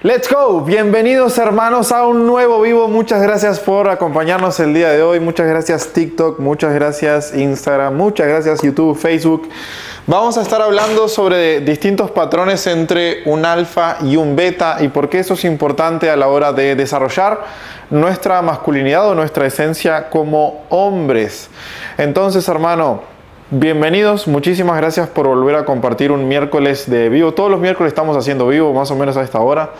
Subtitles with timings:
[0.00, 2.86] Let's go, bienvenidos hermanos a un nuevo vivo.
[2.86, 5.18] Muchas gracias por acompañarnos el día de hoy.
[5.18, 9.48] Muchas gracias TikTok, muchas gracias Instagram, muchas gracias YouTube, Facebook.
[10.06, 15.08] Vamos a estar hablando sobre distintos patrones entre un alfa y un beta y por
[15.08, 17.40] qué eso es importante a la hora de desarrollar
[17.90, 21.50] nuestra masculinidad o nuestra esencia como hombres.
[21.96, 23.17] Entonces, hermano,
[23.50, 27.32] Bienvenidos, muchísimas gracias por volver a compartir un miércoles de vivo.
[27.32, 29.70] Todos los miércoles estamos haciendo vivo, más o menos a esta hora.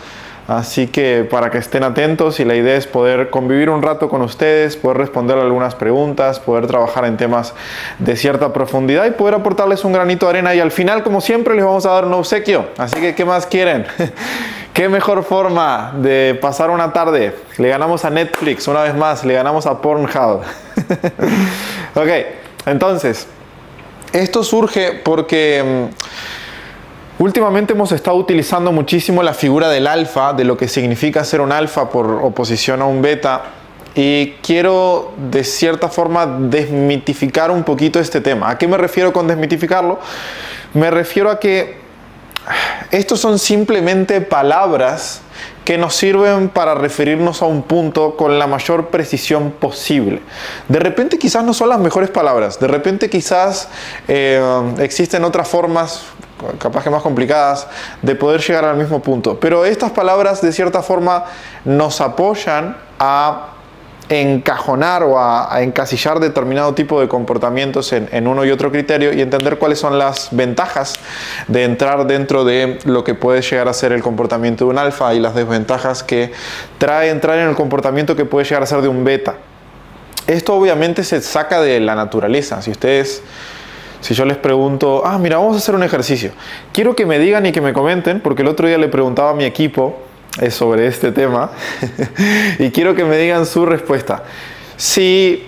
[0.47, 4.23] Así que para que estén atentos y la idea es poder convivir un rato con
[4.23, 7.53] ustedes, poder responder algunas preguntas, poder trabajar en temas
[7.99, 10.55] de cierta profundidad y poder aportarles un granito de arena.
[10.55, 12.69] Y al final, como siempre, les vamos a dar un obsequio.
[12.79, 13.85] Así que, ¿qué más quieren?
[14.73, 17.37] ¿Qué mejor forma de pasar una tarde?
[17.59, 20.41] Le ganamos a Netflix una vez más, le ganamos a Pornhub.
[21.95, 22.09] ok,
[22.65, 23.29] entonces...
[24.13, 25.89] Esto surge porque
[27.19, 31.41] mm, últimamente hemos estado utilizando muchísimo la figura del alfa, de lo que significa ser
[31.41, 33.43] un alfa por oposición a un beta,
[33.95, 38.51] y quiero de cierta forma desmitificar un poquito este tema.
[38.51, 39.99] ¿A qué me refiero con desmitificarlo?
[40.75, 41.88] Me refiero a que
[42.91, 45.21] estos son simplemente palabras
[45.65, 50.23] que nos sirven para referirnos a un punto con la mayor precisión posible.
[50.69, 53.69] De repente quizás no son las mejores palabras, de repente quizás
[54.09, 54.43] eh,
[54.79, 56.05] existen otras formas
[56.59, 57.67] capaz que más complicadas,
[58.03, 59.39] de poder llegar al mismo punto.
[59.41, 61.25] Pero estas palabras de cierta forma
[61.65, 63.58] nos apoyan a
[64.09, 69.59] encajonar o a, encasillar determinado tipo de comportamientos en, uno y otro criterio y entender
[69.59, 70.95] cuáles son las ventajas
[71.47, 75.15] de entrar dentro de lo que puede llegar a ser el comportamiento de un alfa
[75.15, 76.33] y las desventajas que
[76.79, 79.37] trae entrar en el comportamiento que puede llegar a ser de un beta.
[80.27, 82.61] Esto obviamente se saca de la naturaleza.
[82.63, 83.23] Si ustedes
[84.01, 86.31] si yo les pregunto, ah, mira, vamos a hacer un ejercicio.
[86.73, 89.35] Quiero que me digan y que me comenten, porque el otro día le preguntaba a
[89.35, 89.99] mi equipo,
[90.41, 91.51] es sobre este tema
[92.59, 94.23] y quiero que me digan su respuesta.
[94.77, 95.47] Si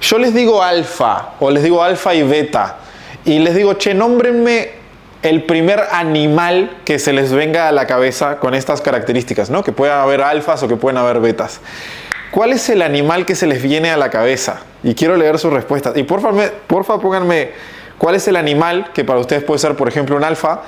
[0.00, 2.78] yo les digo alfa o les digo alfa y beta
[3.24, 4.82] y les digo, che, nómbrenme
[5.22, 9.62] el primer animal que se les venga a la cabeza con estas características, ¿no?
[9.62, 11.60] Que puedan haber alfas o que pueden haber betas.
[12.32, 14.62] ¿Cuál es el animal que se les viene a la cabeza?
[14.82, 15.96] Y quiero leer sus respuestas.
[15.96, 17.50] Y por favor, por favor pónganme
[17.98, 20.62] cuál es el animal que para ustedes puede ser, por ejemplo, un alfa.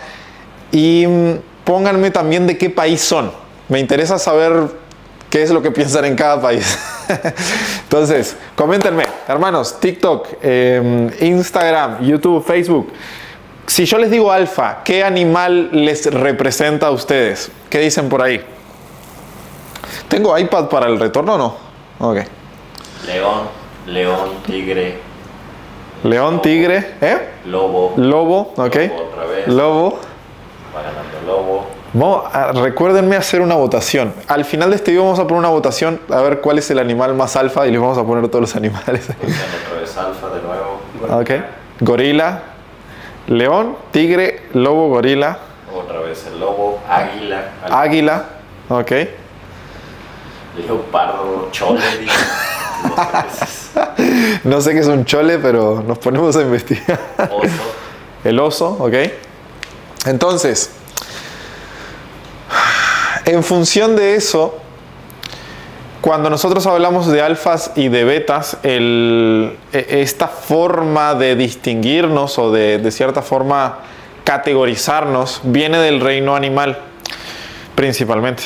[0.71, 1.33] Y mm,
[1.65, 3.33] pónganme también de qué país son.
[3.69, 4.69] Me interesa saber
[5.31, 6.79] qué es lo que piensan en cada país.
[7.83, 12.93] Entonces, coméntenme, hermanos, TikTok, em, Instagram, YouTube, Facebook.
[13.67, 17.51] Si yo les digo alfa, ¿qué animal les representa a ustedes?
[17.71, 18.45] ¿Qué dicen por ahí?
[20.09, 21.57] ¿Tengo iPad para el retorno o no?
[21.99, 22.19] Ok.
[23.07, 23.43] León,
[23.87, 24.99] león, tigre.
[26.05, 27.31] León, tigre, ¿eh?
[27.47, 27.95] Lobo.
[27.97, 28.77] Lobo, ok.
[28.77, 29.49] Lobo otra vez.
[29.49, 29.99] Lobo.
[30.77, 31.84] Va ganando lobo.
[31.95, 32.25] Vamos
[32.55, 34.13] recuérdenme hacer una votación.
[34.27, 36.81] Al final de este video vamos a poner una votación a ver cuál es el
[36.81, 39.07] animal más alfa y les vamos a poner todos los animales.
[39.07, 40.81] Vez alfa de nuevo.
[41.21, 41.31] Ok.
[41.79, 42.43] Gorila,
[43.29, 45.39] león, tigre, lobo, gorila.
[45.73, 47.45] Otra vez el lobo, águila.
[47.71, 48.25] Águila,
[48.71, 48.93] ok.
[50.67, 51.81] Leopardo, chole,
[54.45, 56.99] no sé qué es un chole, pero nos ponemos a investigar.
[57.31, 57.49] Oso.
[58.25, 58.95] El oso, ok.
[60.07, 60.73] Entonces,
[63.25, 64.59] en función de eso,
[66.01, 72.79] cuando nosotros hablamos de alfas y de betas, e, esta forma de distinguirnos o de,
[72.79, 73.79] de cierta forma
[74.25, 76.79] categorizarnos viene del reino animal,
[77.75, 78.45] principalmente.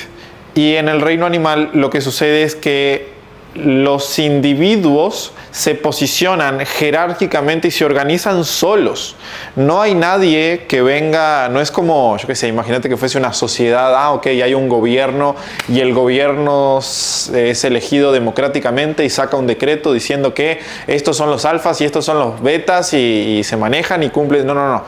[0.54, 3.17] Y en el reino animal lo que sucede es que
[3.54, 9.16] los individuos se posicionan jerárquicamente y se organizan solos.
[9.56, 13.32] No hay nadie que venga, no es como, yo qué sé, imagínate que fuese una
[13.32, 15.34] sociedad, ah, ok, hay un gobierno
[15.68, 21.44] y el gobierno es elegido democráticamente y saca un decreto diciendo que estos son los
[21.44, 24.46] alfas y estos son los betas y, y se manejan y cumplen.
[24.46, 24.84] No, no, no.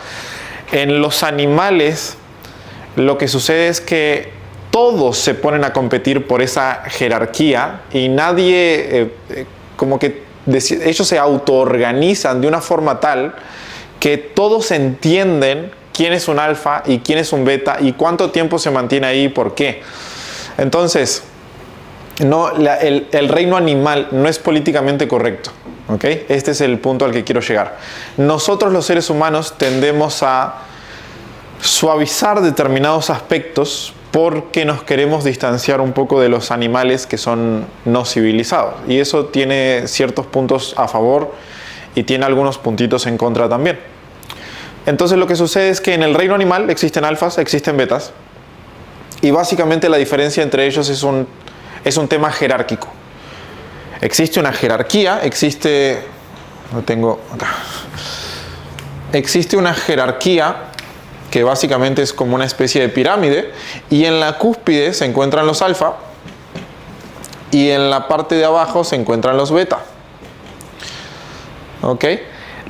[0.73, 2.17] En los animales
[2.97, 4.40] lo que sucede es que
[4.71, 9.47] todos se ponen a competir por esa jerarquía y nadie, eh, eh,
[9.77, 13.35] como que ellos se autoorganizan de una forma tal
[13.99, 18.59] que todos entienden quién es un alfa y quién es un beta y cuánto tiempo
[18.59, 19.83] se mantiene ahí y por qué.
[20.57, 21.23] Entonces,
[22.25, 25.51] no, el, reino animal no es políticamente correcto.
[25.89, 26.27] ¿okay?
[26.29, 27.77] Este es el punto al que quiero llegar.
[28.17, 30.55] Nosotros los seres humanos tendemos a
[31.61, 38.05] suavizar determinados aspectos porque nos queremos distanciar un poco de los animales que son no
[38.05, 38.75] civilizados.
[38.89, 41.33] Y eso tiene ciertos puntos a favor
[41.95, 43.79] y tiene algunos puntitos en contra también.
[44.87, 48.13] Entonces lo que sucede es que en el reino animal existen alfas, existen betas.
[49.23, 51.29] Y básicamente la diferencia entre ellos es un,
[51.85, 52.89] es un tema jerárquico.
[54.01, 56.03] Existe una jerarquía, existe...
[56.73, 57.49] Lo tengo acá.
[59.13, 60.70] Existe una jerarquía
[61.31, 63.51] que básicamente es como una especie de pirámide
[63.89, 65.95] y en la cúspide se encuentran los alfa
[67.51, 69.79] y en la parte de abajo se encuentran los beta.
[71.83, 72.05] ¿Ok?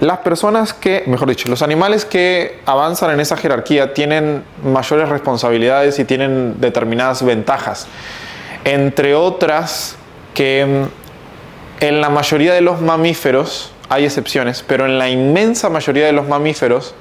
[0.00, 5.98] Las personas que, mejor dicho, los animales que avanzan en esa jerarquía tienen mayores responsabilidades
[5.98, 7.86] y tienen determinadas ventajas.
[8.64, 9.96] Entre otras
[10.32, 10.86] que
[11.80, 16.12] mm, en la mayoría de los mamíferos, hay excepciones, pero en la inmensa mayoría de
[16.12, 16.94] los mamíferos,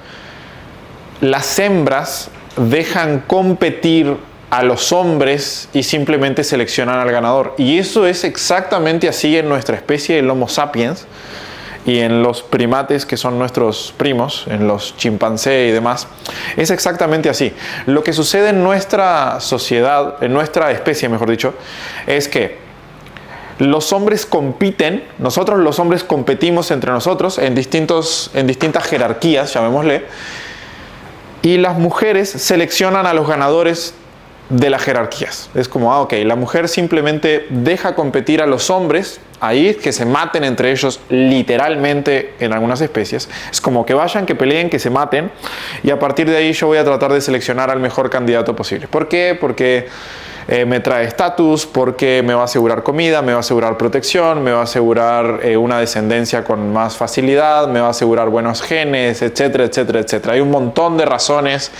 [1.20, 4.16] las hembras dejan competir
[4.50, 7.54] a los hombres y simplemente seleccionan al ganador.
[7.56, 11.06] Y eso es exactamente así en nuestra especie, el Homo sapiens
[11.86, 16.08] y en los primates que son nuestros primos, en los chimpancés y demás,
[16.56, 17.52] es exactamente así.
[17.86, 21.54] Lo que sucede en nuestra sociedad, en nuestra especie, mejor dicho,
[22.06, 22.58] es que
[23.58, 30.04] los hombres compiten, nosotros los hombres competimos entre nosotros en, distintos, en distintas jerarquías, llamémosle,
[31.42, 33.94] y las mujeres seleccionan a los ganadores
[34.50, 35.48] de las jerarquías.
[35.54, 40.04] Es como, ah, ok, la mujer simplemente deja competir a los hombres ahí, que se
[40.04, 43.28] maten entre ellos literalmente en algunas especies.
[43.50, 45.30] Es como que vayan, que peleen, que se maten
[45.82, 48.88] y a partir de ahí yo voy a tratar de seleccionar al mejor candidato posible.
[48.88, 49.38] ¿Por qué?
[49.40, 49.88] Porque
[50.48, 54.42] eh, me trae estatus, porque me va a asegurar comida, me va a asegurar protección,
[54.42, 58.62] me va a asegurar eh, una descendencia con más facilidad, me va a asegurar buenos
[58.62, 60.34] genes, etcétera, etcétera, etcétera.
[60.34, 61.70] Hay un montón de razones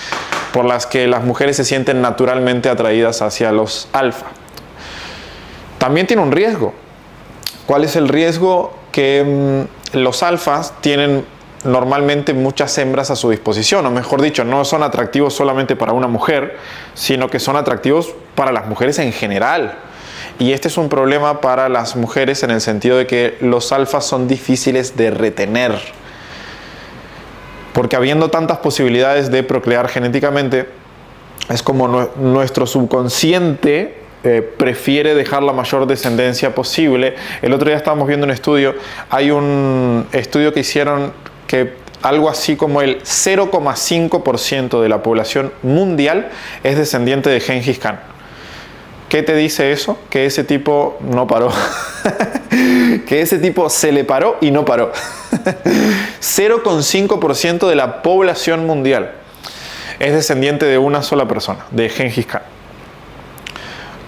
[0.53, 4.27] por las que las mujeres se sienten naturalmente atraídas hacia los alfa.
[5.79, 6.75] También tiene un riesgo.
[7.67, 8.75] ¿Cuál es el riesgo?
[8.93, 11.25] Que mm, los alfas tienen
[11.65, 16.09] normalmente muchas hembras a su disposición, o mejor dicho, no son atractivos solamente para una
[16.09, 16.57] mujer,
[16.95, 19.79] sino que son atractivos para las mujeres en general.
[20.39, 24.07] Y este es un problema para las mujeres en el sentido de que los alfas
[24.07, 25.79] son difíciles de retener.
[27.75, 30.67] Porque habiendo tantas posibilidades de procrear genéticamente,
[31.51, 37.17] es como nuestro subconsciente eh, prefiere dejar la mayor descendencia posible.
[37.43, 38.75] El otro día estábamos viendo un estudio,
[39.09, 41.13] hay un estudio que hicieron
[41.51, 46.31] que algo así como el 0,5% de la población mundial
[46.63, 47.99] es descendiente de Gengis Khan.
[49.09, 49.99] ¿Qué te dice eso?
[50.09, 51.51] Que ese tipo no paró.
[53.09, 54.93] que ese tipo se le paró y no paró.
[56.21, 59.15] 0,5% de la población mundial
[59.99, 62.43] es descendiente de una sola persona, de Gengis Khan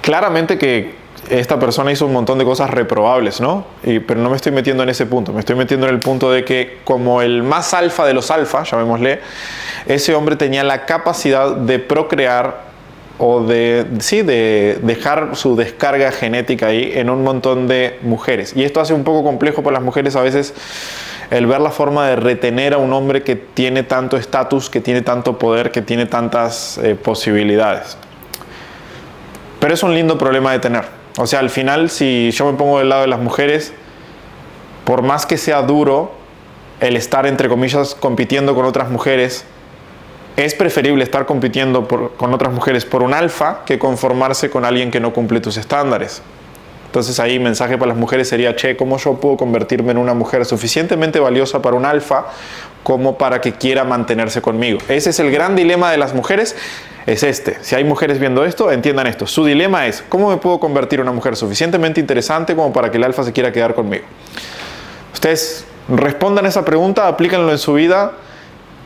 [0.03, 0.95] claramente que
[1.31, 3.65] esta persona hizo un montón de cosas reprobables, ¿no?
[3.83, 6.45] pero no me estoy metiendo en ese punto, me estoy metiendo en el punto de
[6.45, 9.21] que como el más alfa de los alfa, llamémosle,
[9.87, 12.73] ese hombre tenía la capacidad de procrear
[13.19, 18.55] o de, sí, de dejar su descarga genética ahí en un montón de mujeres.
[18.57, 20.55] Y esto hace un poco complejo para las mujeres a veces
[21.31, 25.03] el ver la forma de retener a un hombre que tiene tanto estatus, que tiene
[25.03, 27.97] tanto poder, que tiene tantas eh, posibilidades.
[29.61, 31.02] Pero es un lindo problema de tener.
[31.19, 33.73] O sea, al final, si yo me pongo del lado de las mujeres,
[34.85, 36.13] por más que sea duro
[36.81, 39.45] el estar, entre comillas, compitiendo con otras mujeres,
[40.37, 45.01] es preferible estar compitiendo con otras mujeres por un alfa que conformarse con alguien que
[45.01, 46.23] no cumple tus estándares.
[46.87, 50.45] Entonces ahí mensaje para las mujeres sería, che, ¿cómo yo puedo convertirme en una mujer
[50.45, 52.27] suficientemente valiosa para un alfa
[52.83, 54.79] como para que quiera mantenerse conmigo?
[54.89, 56.55] Ese es el gran dilema de las mujeres,
[57.07, 57.59] es este.
[57.63, 59.27] Si hay mujeres viendo esto, entiendan esto.
[59.27, 62.99] Su dilema es, ¿cómo me puedo convertir en una mujer suficientemente interesante como para que
[62.99, 64.05] el alfa se quiera quedar conmigo?
[65.13, 68.13] Ustedes respondan esa pregunta, aplíquenlo en su vida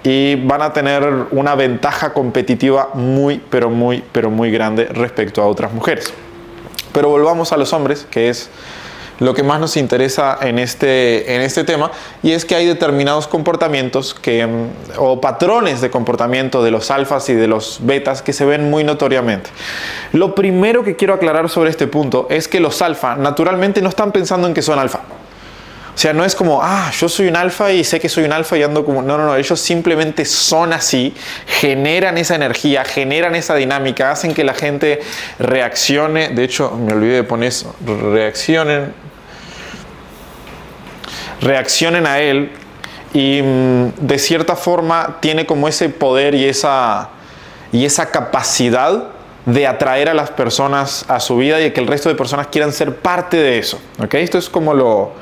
[0.03, 5.47] y van a tener una ventaja competitiva muy, pero muy, pero muy grande respecto a
[5.47, 6.13] otras mujeres.
[6.93, 8.49] Pero volvamos a los hombres, que es
[9.19, 11.91] lo que más nos interesa en este, en este tema,
[12.23, 14.69] y es que hay determinados comportamientos que, mm,
[14.99, 18.85] o patrones de comportamiento de los alfas y de los betas que se ven muy
[18.85, 19.51] notoriamente.
[20.13, 24.13] Lo primero que quiero aclarar sobre este punto es que los alfa naturalmente no están
[24.13, 25.01] pensando en que son alfa.
[25.97, 28.33] O sea, no es como, ah, yo soy un alfa y sé que soy un
[28.33, 29.01] alfa y ando como...
[29.01, 31.15] No, no, no, ellos simplemente son así,
[31.47, 35.01] generan esa energía, generan esa dinámica, hacen que la gente
[35.39, 36.29] reaccione.
[36.29, 37.75] De hecho, me olvidé de poner eso,
[38.13, 39.06] reaccionen.
[41.41, 42.51] Reaccionen a él
[43.13, 47.11] y mm, de cierta forma tiene como ese poder y esa,
[47.73, 49.05] y esa capacidad
[49.47, 52.73] de atraer a las personas a su vida y que el resto de personas quieran
[52.73, 53.81] ser parte de eso.
[54.03, 54.25] ¿okay?
[54.25, 55.13] Esto es como lo,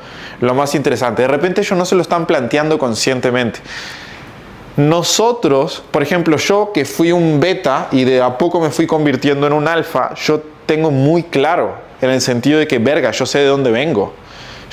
[0.41, 1.21] lo más interesante.
[1.21, 3.59] De repente ellos no se lo están planteando conscientemente.
[4.77, 9.47] nosotros, por ejemplo, yo que fui un beta y de a poco me fui convirtiendo
[9.47, 13.39] en un alfa, yo tengo muy claro en el sentido de que, verga, yo sé
[13.39, 14.13] de dónde vengo.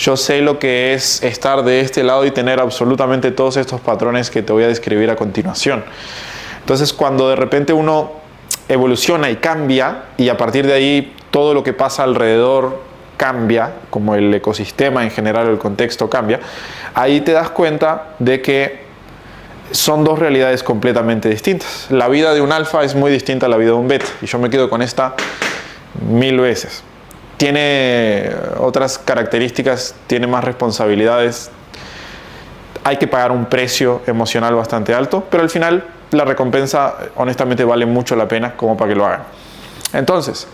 [0.03, 4.31] Yo sé lo que es estar de este lado y tener absolutamente todos estos patrones
[4.31, 5.85] que te voy a describir a continuación.
[6.59, 8.11] Entonces, cuando de repente uno
[8.69, 12.83] evoluciona y cambia, y a partir de ahí todo lo que pasa alrededor
[13.17, 16.41] cambia, como el ecosistema en general, el contexto cambia,
[16.95, 18.83] ahí te das cuenta de que
[19.71, 21.87] son dos realidades completamente distintas.
[21.91, 24.27] La vida de un alfa es muy distinta a la vida de un beta, y
[24.27, 25.15] yo me quedo con esta
[26.11, 26.83] mil veces.
[27.43, 31.51] Tiene otras características, tiene más responsabilidades,
[32.85, 37.85] hay que pagar un precio emocional bastante alto, pero al final la recompensa honestamente vale
[37.85, 39.25] mucho la pena como para que lo hagan.
[39.93, 40.47] Entonces,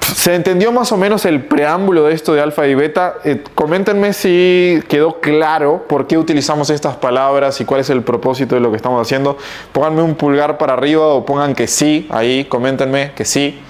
[0.00, 3.14] ¿se entendió más o menos el preámbulo de esto de alfa y beta?
[3.22, 8.56] Eh, coméntenme si quedó claro por qué utilizamos estas palabras y cuál es el propósito
[8.56, 9.38] de lo que estamos haciendo.
[9.70, 13.60] Pónganme un pulgar para arriba o pongan que sí, ahí, coméntenme que sí.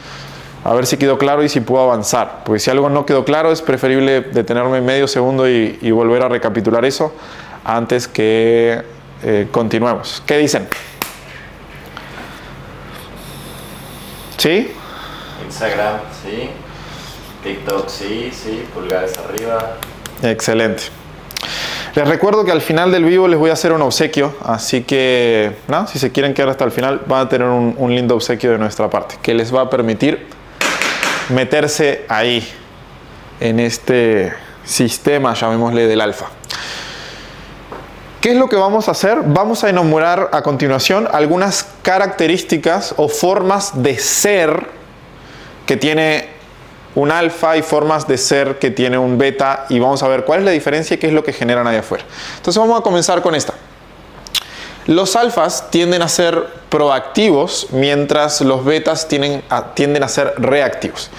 [0.68, 2.42] A ver si quedó claro y si puedo avanzar.
[2.44, 6.28] Porque si algo no quedó claro es preferible detenerme medio segundo y, y volver a
[6.28, 7.14] recapitular eso
[7.64, 8.82] antes que
[9.22, 10.22] eh, continuemos.
[10.26, 10.68] ¿Qué dicen?
[14.37, 14.70] ¿Sí?
[15.46, 16.50] Instagram, sí.
[17.42, 18.62] TikTok, sí, sí.
[18.75, 19.76] Pulgares arriba.
[20.22, 20.82] Excelente.
[21.94, 25.56] Les recuerdo que al final del vivo les voy a hacer un obsequio, así que
[25.66, 25.87] ¿no?
[25.87, 28.58] si se quieren quedar hasta el final van a tener un, un lindo obsequio de
[28.58, 30.38] nuestra parte, que les va a permitir
[31.28, 32.47] meterse ahí,
[33.40, 34.32] en este
[34.64, 36.26] sistema, llamémosle, del alfa.
[38.20, 39.18] ¿Qué es lo que vamos a hacer?
[39.26, 44.66] Vamos a enumerar a continuación algunas características o formas de ser
[45.66, 46.28] que tiene
[46.94, 50.40] un alfa y formas de ser que tiene un beta y vamos a ver cuál
[50.40, 52.04] es la diferencia y qué es lo que generan ahí afuera.
[52.37, 53.54] Entonces vamos a comenzar con esta.
[54.88, 59.42] Los alfas tienden a ser proactivos mientras los betas tienden
[60.02, 61.11] a, ser reactivos.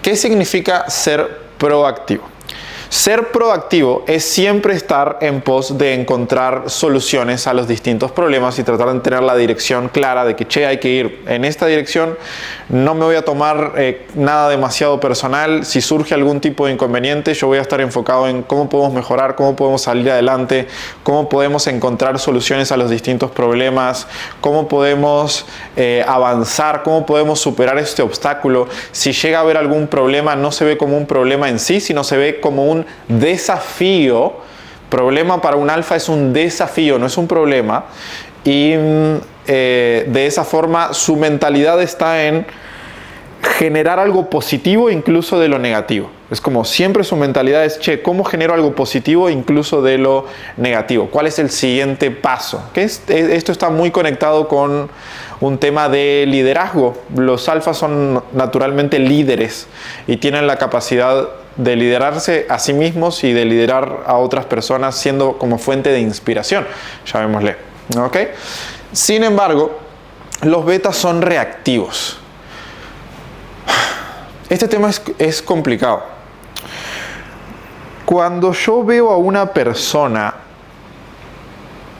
[0.00, 2.26] ¿Qué significa ser proactivo?
[2.90, 8.64] Ser proactivo es siempre estar en pos de encontrar soluciones a los distintos problemas y
[8.64, 12.18] tratar de tener la dirección clara de que, che, hay que ir en esta dirección,
[12.68, 17.32] no me voy a tomar eh, nada demasiado personal, si surge algún tipo de inconveniente,
[17.32, 20.66] yo voy a estar enfocado en cómo podemos mejorar, cómo podemos salir adelante,
[21.04, 24.08] cómo podemos encontrar soluciones a los distintos problemas,
[24.40, 28.66] cómo podemos eh, avanzar, cómo podemos superar este obstáculo.
[28.90, 32.02] Si llega a haber algún problema, no se ve como un problema en sí, sino
[32.02, 34.34] se ve como un desafío.
[34.88, 37.84] Problema para un alfa es un desafío, no es un problema.
[38.44, 42.46] Y mm, eh, de esa forma su mentalidad está en
[43.42, 46.10] generar algo positivo incluso de lo negativo.
[46.30, 51.08] Es como siempre su mentalidad es, che, ¿cómo genero algo positivo incluso de lo negativo?
[51.10, 52.62] ¿Cuál es el siguiente paso?
[52.72, 54.88] Que esto está muy conectado con
[55.40, 56.96] un tema de liderazgo.
[57.16, 59.66] Los alfas son naturalmente líderes
[60.06, 64.94] y tienen la capacidad de liderarse a sí mismos y de liderar a otras personas
[64.96, 66.66] siendo como fuente de inspiración,
[67.06, 67.56] llamémosle.
[67.98, 68.16] ¿ok?
[68.92, 69.78] Sin embargo,
[70.42, 72.18] los betas son reactivos.
[74.48, 76.02] Este tema es, es complicado.
[78.04, 80.34] Cuando yo veo a una persona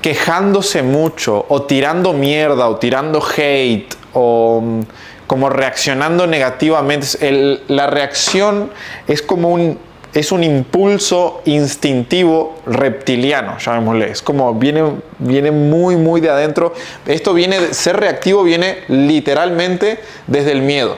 [0.02, 4.80] quejándose mucho o tirando mierda o tirando hate o mm,
[5.26, 7.62] como reaccionando negativamente.
[7.69, 8.71] la reacción
[9.07, 9.78] es como un,
[10.12, 14.11] es un impulso instintivo reptiliano, llamémosle.
[14.11, 14.83] Es como viene,
[15.19, 16.75] viene muy, muy de adentro.
[17.07, 20.97] Esto viene, ser reactivo viene literalmente desde el miedo.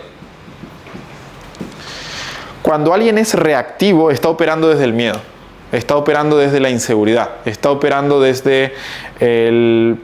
[2.63, 5.21] Cuando alguien es reactivo, está operando desde el miedo,
[5.73, 8.75] está operando desde la inseguridad, está operando desde
[9.21, 9.99] el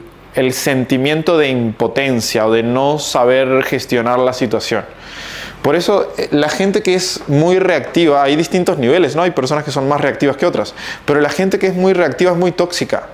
[0.51, 4.83] sentimiento de impotencia o de no saber gestionar la situación.
[5.61, 9.23] Por eso eh, la gente que es muy reactiva, hay distintos niveles, ¿no?
[9.23, 10.73] Hay personas que son más reactivas que otras,
[11.05, 13.07] pero la gente que es muy reactiva es muy tóxica.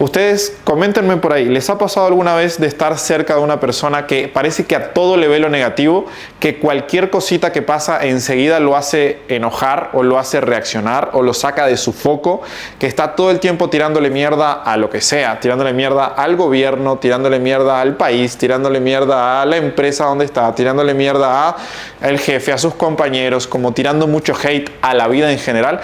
[0.00, 4.06] Ustedes coméntenme por ahí, ¿les ha pasado alguna vez de estar cerca de una persona
[4.06, 6.06] que parece que a todo le ve lo negativo,
[6.38, 11.34] que cualquier cosita que pasa enseguida lo hace enojar o lo hace reaccionar o lo
[11.34, 12.42] saca de su foco,
[12.78, 16.98] que está todo el tiempo tirándole mierda a lo que sea, tirándole mierda al gobierno,
[16.98, 21.56] tirándole mierda al país, tirándole mierda a la empresa donde está, tirándole mierda
[22.00, 25.80] al jefe, a sus compañeros, como tirando mucho hate a la vida en general?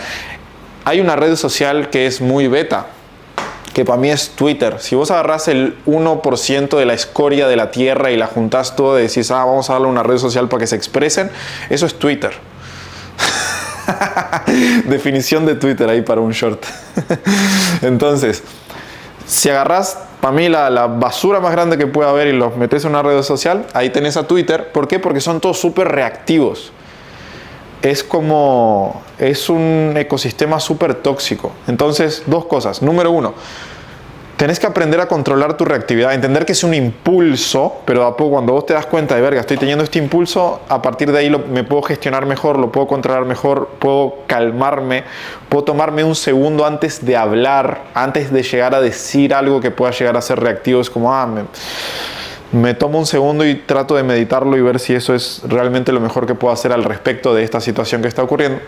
[0.85, 2.87] Hay una red social que es muy beta,
[3.75, 4.77] que para mí es Twitter.
[4.79, 8.99] Si vos agarrás el 1% de la escoria de la Tierra y la juntás todo
[8.99, 11.31] y decís, ah, vamos a darle una red social para que se expresen,
[11.69, 12.33] eso es Twitter.
[14.87, 16.65] Definición de Twitter ahí para un short.
[17.83, 18.45] Entonces,
[19.27, 22.85] si agarras para mí la, la, basura más grande que pueda haber y los metes
[22.85, 24.71] en una red social, ahí tenés a Twitter.
[24.73, 25.01] ¿Por qué?
[25.01, 26.73] Porque son todos súper reactivos.
[27.85, 31.53] Es como, es un ecosistema súper tóxico.
[31.69, 32.81] Entonces, dos cosas.
[32.81, 33.35] Número uno,
[34.39, 38.65] tenés que aprender a controlar tu reactividad, entender que es un impulso, pero cuando vos
[38.65, 41.63] te das cuenta de, verga, estoy teniendo este impulso, a partir de ahí lo, me
[41.63, 45.05] puedo gestionar mejor, lo puedo controlar mejor, puedo calmarme,
[45.51, 49.93] puedo tomarme un segundo antes de hablar, antes de llegar a decir algo que pueda
[49.93, 50.81] llegar a ser reactivo.
[50.81, 51.43] Es como, ah, me,
[52.55, 56.01] me tomo un segundo y trato de meditarlo y ver si eso es realmente lo
[56.01, 58.61] mejor que puedo hacer al respecto de esta situación que está ocurriendo.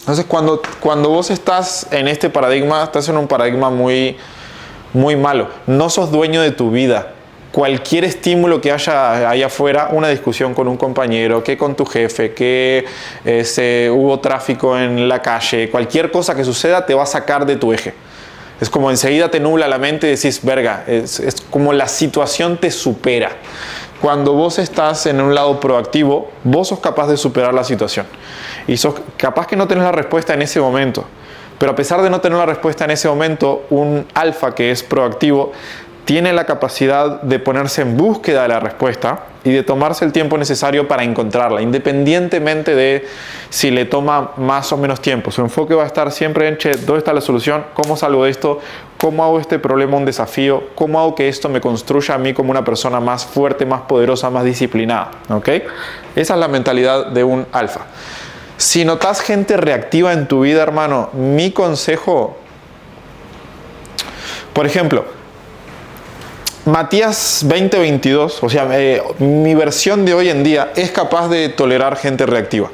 [0.00, 4.16] Entonces, cuando, cuando vos estás en este paradigma, estás en un paradigma muy
[4.96, 5.48] muy malo.
[5.66, 7.12] No sos dueño de tu vida.
[7.52, 12.34] Cualquier estímulo que haya allá afuera, una discusión con un compañero, que con tu jefe,
[12.34, 12.84] que
[13.24, 17.46] eh, se, hubo tráfico en la calle, cualquier cosa que suceda te va a sacar
[17.46, 17.94] de tu eje.
[18.60, 21.20] Es como enseguida te nubla la mente y decís, verga, es,
[21.50, 23.30] como la situación te supera.
[24.00, 28.06] Cuando vos estás en un lado proactivo, vos sos capaz de superar la situación.
[28.66, 31.06] Y sos capaz que no tenés la respuesta en ese momento
[31.58, 34.82] pero a pesar de no tener la respuesta en ese momento, un alfa que es
[34.82, 35.52] proactivo
[36.06, 40.38] tiene la capacidad de ponerse en búsqueda de la respuesta y de tomarse el tiempo
[40.38, 43.04] necesario para encontrarla, independientemente de
[43.50, 45.32] si le toma más o menos tiempo.
[45.32, 47.66] Su enfoque va a estar siempre en, che, ¿dónde está la solución?
[47.74, 48.60] ¿Cómo salgo de esto?
[48.98, 50.68] ¿Cómo hago este problema un desafío?
[50.76, 54.30] ¿Cómo hago que esto me construya a mí como una persona más fuerte, más poderosa,
[54.30, 55.10] más disciplinada?
[55.28, 55.48] ¿Ok?
[56.14, 57.80] Esa es la mentalidad de un alfa.
[58.58, 62.36] Si notas gente reactiva en tu vida, hermano, mi consejo,
[64.52, 65.16] por ejemplo,
[66.66, 71.96] Matías 2022, o sea, eh, mi versión de hoy en día es capaz de tolerar
[71.96, 72.72] gente reactiva.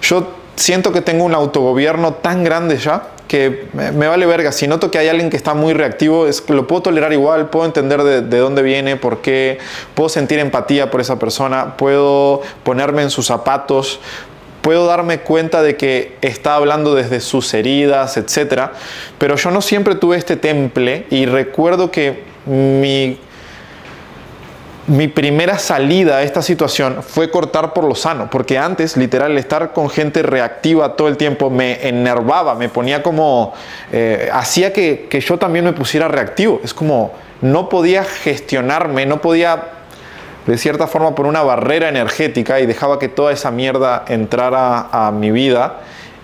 [0.00, 4.50] Yo siento que tengo un autogobierno tan grande ya que me, vale verga.
[4.50, 7.66] Si noto que hay alguien que está muy reactivo, es, lo puedo tolerar igual, puedo
[7.66, 9.58] entender de, de, dónde viene, por qué,
[9.94, 14.00] puedo sentir empatía por esa persona, puedo ponerme en sus zapatos,
[14.62, 18.70] puedo darme cuenta de que está hablando desde sus heridas, etc.
[19.18, 23.18] Pero yo no siempre tuve este temple y recuerdo que mi,
[24.86, 29.72] mi primera salida a esta situación fue cortar por lo sano, porque antes, literal, estar
[29.72, 33.52] con gente reactiva todo el tiempo me enervaba, me ponía como,
[33.92, 36.60] eh, hacía que, que yo también me pusiera reactivo.
[36.64, 39.64] Es como, no podía gestionarme, no podía
[40.46, 45.12] de cierta forma por una barrera energética y dejaba que toda esa mierda entrara a
[45.12, 45.80] mi vida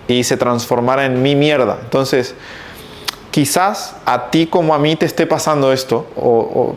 [0.07, 1.77] y se transformara en mi mierda.
[1.81, 2.35] Entonces,
[3.31, 6.75] quizás a ti como a mí te esté pasando esto, o,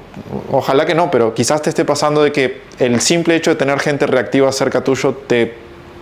[0.50, 3.78] ojalá que no, pero quizás te esté pasando de que el simple hecho de tener
[3.80, 5.54] gente reactiva cerca tuyo te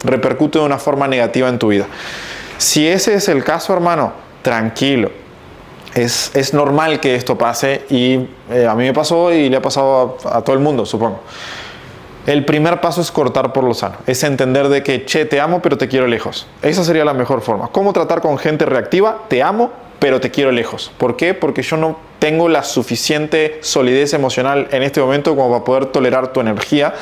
[0.04, 1.86] repercute de una forma negativa en tu vida.
[2.58, 5.10] Si ese es el caso, hermano, tranquilo
[5.94, 9.62] es, es, normal que esto pase y eh, a mí me pasó y le ha
[9.62, 11.20] pasado a, a, todo el mundo, supongo.
[12.30, 15.60] El primer paso es cortar por lo sano, es entender de que, che, te amo,
[15.62, 16.46] pero te quiero lejos.
[16.62, 17.70] Esa sería la mejor forma.
[17.72, 19.24] ¿Cómo tratar con gente reactiva?
[19.26, 20.92] Te amo, pero te quiero lejos.
[20.96, 21.34] ¿Por qué?
[21.34, 26.32] Porque yo no tengo la suficiente solidez emocional en este momento como para poder tolerar
[26.32, 26.94] tu energía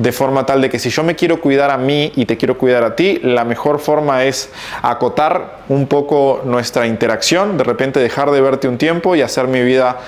[0.00, 2.56] de forma tal de que si yo me quiero cuidar a mí y te quiero
[2.56, 4.50] cuidar a ti, la mejor forma es
[4.82, 9.62] acotar un poco nuestra interacción, de repente dejar de verte un tiempo y hacer mi
[9.62, 9.98] vida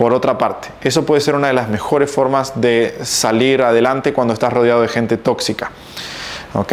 [0.00, 0.68] por otra parte.
[0.80, 4.88] Eso puede ser una de las mejores formas de salir adelante cuando estás rodeado de
[4.88, 5.72] gente tóxica.
[6.54, 6.72] ¿Ok?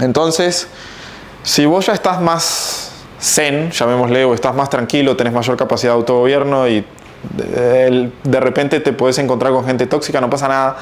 [0.00, 0.66] Entonces,
[1.42, 2.90] si vos ya estás más
[3.20, 6.82] zen, llamémosle, o estás más tranquilo, tenés mayor capacidad de autogobierno y
[7.36, 10.76] de, de repente te puedes encontrar con gente tóxica, no pasa nada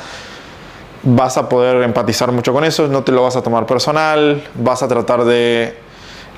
[1.02, 4.84] vas a poder empatizar mucho con eso, no te lo vas a tomar personal, vas
[4.84, 5.74] a tratar de,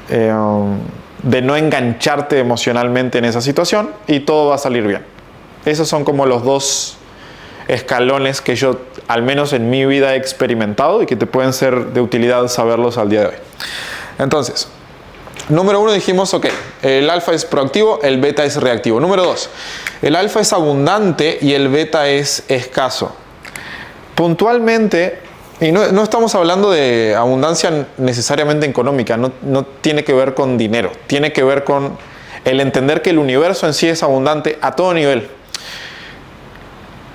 [0.08, 0.34] eh,
[1.22, 5.04] de no engancharte emocionalmente en esa situación y todo va a salir bien.
[5.64, 6.96] Esos son como los dos
[7.68, 11.86] escalones que yo, al menos en mi vida, he experimentado y que te pueden ser
[11.86, 13.34] de utilidad saberlos al día de hoy.
[14.18, 14.68] Entonces,
[15.48, 16.46] número uno dijimos, ok,
[16.82, 18.98] el alfa es proactivo, el beta es reactivo.
[18.98, 19.48] Número dos,
[20.02, 23.16] el alfa es abundante y el beta es escaso
[24.14, 25.18] puntualmente,
[25.62, 29.30] y no, estamos hablando de abundancia necesariamente económica, no,
[29.80, 31.96] tiene que ver con dinero, tiene que ver con
[32.44, 35.28] el entender que el universo en sí es abundante a todo nivel.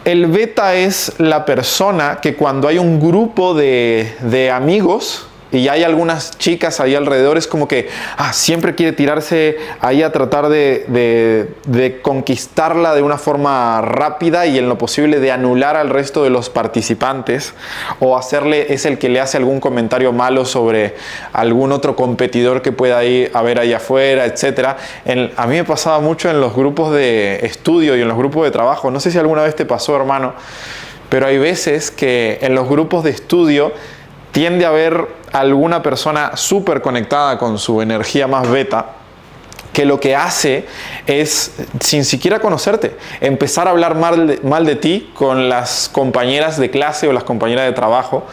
[0.06, 6.38] El beta es la persona que cuando hay un grupo de amigos, y hay algunas
[6.38, 10.86] chicas ahí alrededor, es como que ah, siempre quiere tirarse ahí a tratar de,
[11.66, 16.30] de, conquistarla de una forma rápida y en lo posible de anular al resto de
[16.30, 17.54] los participantes
[18.00, 20.96] o hacerle, es el que le hace algún comentario malo sobre
[21.32, 24.76] algún otro competidor que pueda ir a ver ahí afuera, etc.
[25.38, 28.52] a mí me pasaba mucho en los grupos de estudio y en los grupos de
[28.52, 30.34] trabajo, no sé si alguna vez te pasó hermano,
[31.10, 33.72] pero hay veces que en los grupos de estudio
[34.38, 38.86] tiende a haber alguna persona súper conectada con su energía más beta,
[39.74, 40.68] que lo que hace
[41.08, 46.60] es, sin siquiera conocerte, empezar a hablar mal de, mal de ti con las compañeras
[46.60, 48.28] de clase o las compañeras de trabajo,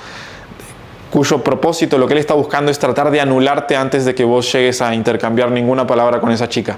[1.10, 4.52] cuyo propósito, lo que él está buscando es tratar de anularte antes de que vos
[4.52, 6.76] llegues a intercambiar ninguna palabra con esa chica.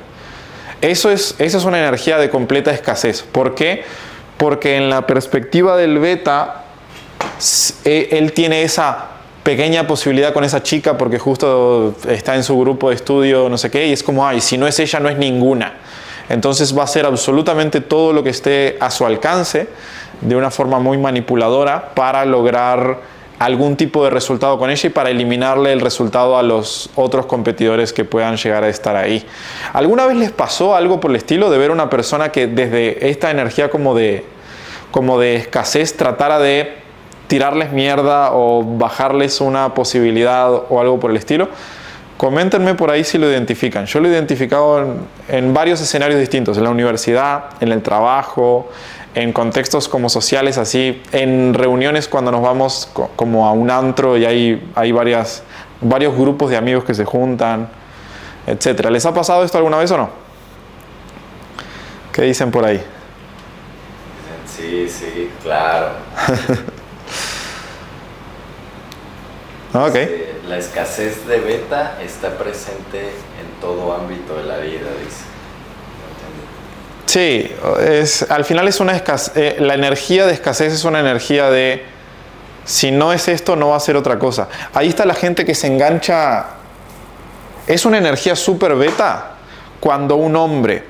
[0.80, 3.22] Eso es, esa es una energía de completa escasez.
[3.22, 3.82] ¿Por qué?
[4.36, 6.62] Porque en la perspectiva del beta,
[7.84, 9.15] e, él tiene esa
[9.46, 13.70] pequeña posibilidad con esa chica porque justo está en su grupo de estudio, no sé
[13.70, 15.74] qué, y es como, ay, si no es ella, no es ninguna.
[16.28, 19.68] Entonces va a hacer absolutamente todo lo que esté a su alcance
[20.20, 22.98] de una forma muy manipuladora para lograr
[23.38, 27.92] algún tipo de resultado con ella y para eliminarle el resultado a los otros competidores
[27.92, 29.24] que puedan llegar a estar ahí.
[29.72, 33.30] ¿Alguna vez les pasó algo por el estilo de ver una persona que desde esta
[33.30, 34.24] energía como de,
[34.90, 36.85] como de escasez tratara de
[37.26, 41.48] tirarles mierda o bajarles una posibilidad o algo por el estilo.
[42.16, 43.84] Coméntenme por ahí si lo identifican.
[43.86, 44.96] Yo lo he identificado
[45.28, 48.70] en, varios escenarios distintos, en la universidad, en el trabajo,
[49.14, 54.24] en contextos como sociales, así, en reuniones cuando nos vamos como a un antro y
[54.24, 55.42] hay, hay varias,
[55.82, 57.68] varios grupos de amigos que se juntan,
[58.46, 58.88] etc.
[58.90, 60.08] ¿Les ha pasado esto alguna vez o no?
[62.12, 62.82] ¿Qué dicen por ahí?
[64.46, 65.88] Sí, sí, claro.
[70.48, 75.24] la escasez de beta está presente en todo ámbito de la vida, dice.
[77.06, 81.50] Sí, es, al final es una escasez, eh, la energía de escasez es una energía
[81.50, 81.84] de
[82.64, 84.48] si no es esto, no va a ser otra cosa.
[84.74, 86.46] Ahí está la gente que se engancha.
[87.66, 89.36] Es una energía súper beta
[89.80, 90.84] cuando un hombre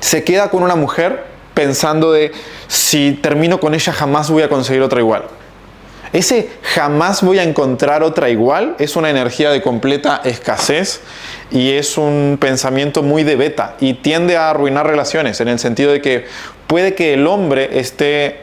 [0.00, 2.32] se queda con una mujer pensando de
[2.68, 5.24] si termino con ella jamás voy a conseguir otra igual.
[6.12, 8.76] Ese jamás voy a encontrar otra igual.
[8.78, 11.00] Es una energía de completa escasez
[11.50, 15.90] y es un pensamiento muy de beta y tiende a arruinar relaciones en el sentido
[15.90, 16.26] de que
[16.66, 18.40] puede que el hombre esté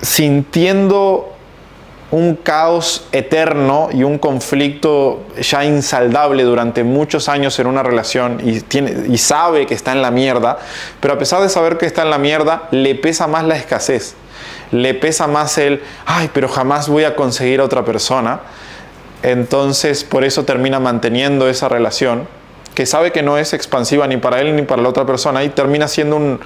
[0.00, 1.34] sintiendo
[2.10, 8.62] un caos eterno y un conflicto ya insaldable durante muchos años en una relación y,
[9.12, 10.58] y sabe que está en la mierda,
[11.00, 14.14] pero a pesar de saber que está en la mierda, le pesa más la escasez
[14.70, 18.40] le pesa más el, ay, pero jamás voy a conseguir a otra persona.
[19.22, 22.28] Entonces, por eso termina manteniendo esa relación,
[22.74, 25.48] que sabe que no es expansiva ni para él ni para la otra persona, y
[25.48, 26.38] termina siendo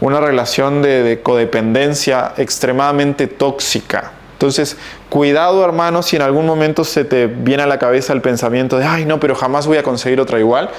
[0.00, 4.12] una relación de, de codependencia extremadamente tóxica.
[4.34, 4.76] Entonces,
[5.08, 8.84] cuidado hermano si en algún momento se te viene a la cabeza el pensamiento de,
[8.84, 10.70] ay no, pero jamás voy a conseguir otra igual.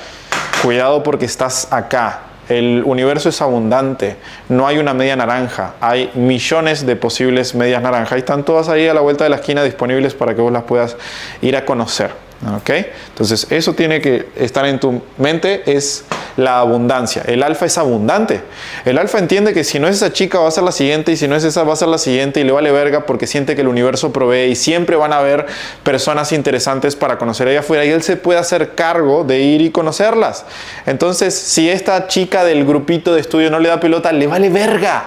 [0.61, 4.17] Cuidado porque estás acá, el universo es abundante,
[4.49, 8.87] no hay una media naranja, hay millones de posibles medias naranjas y están todas ahí
[8.87, 10.97] a la vuelta de la esquina disponibles para que vos las puedas
[11.41, 12.11] ir a conocer.
[12.45, 16.05] Entonces, eso tiene que estar en tu mente, es
[16.37, 17.23] la abundancia.
[17.25, 18.41] El alfa es abundante.
[18.83, 21.17] El alfa entiende que si no es esa chica va a ser la siguiente y
[21.17, 23.55] si no es esa va a ser la siguiente y le vale verga porque siente
[23.55, 25.45] que el universo provee y siempre van a haber
[25.83, 29.71] personas interesantes para conocer allá afuera y él se puede hacer cargo de ir y
[29.71, 30.45] conocerlas.
[30.85, 35.05] Entonces, si esta chica del grupito de estudio no le da pelota, le vale verga.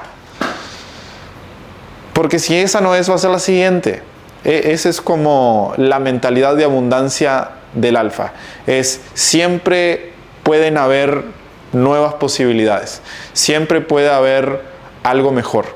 [2.14, 4.03] Porque si esa no es, va a ser la siguiente.
[4.44, 8.33] E, esa es como la mentalidad de abundancia del alfa.
[8.66, 11.24] Es siempre pueden haber
[11.72, 13.03] nuevas posibilidades.
[13.33, 14.62] Siempre puede haber
[15.03, 15.66] algo mejor.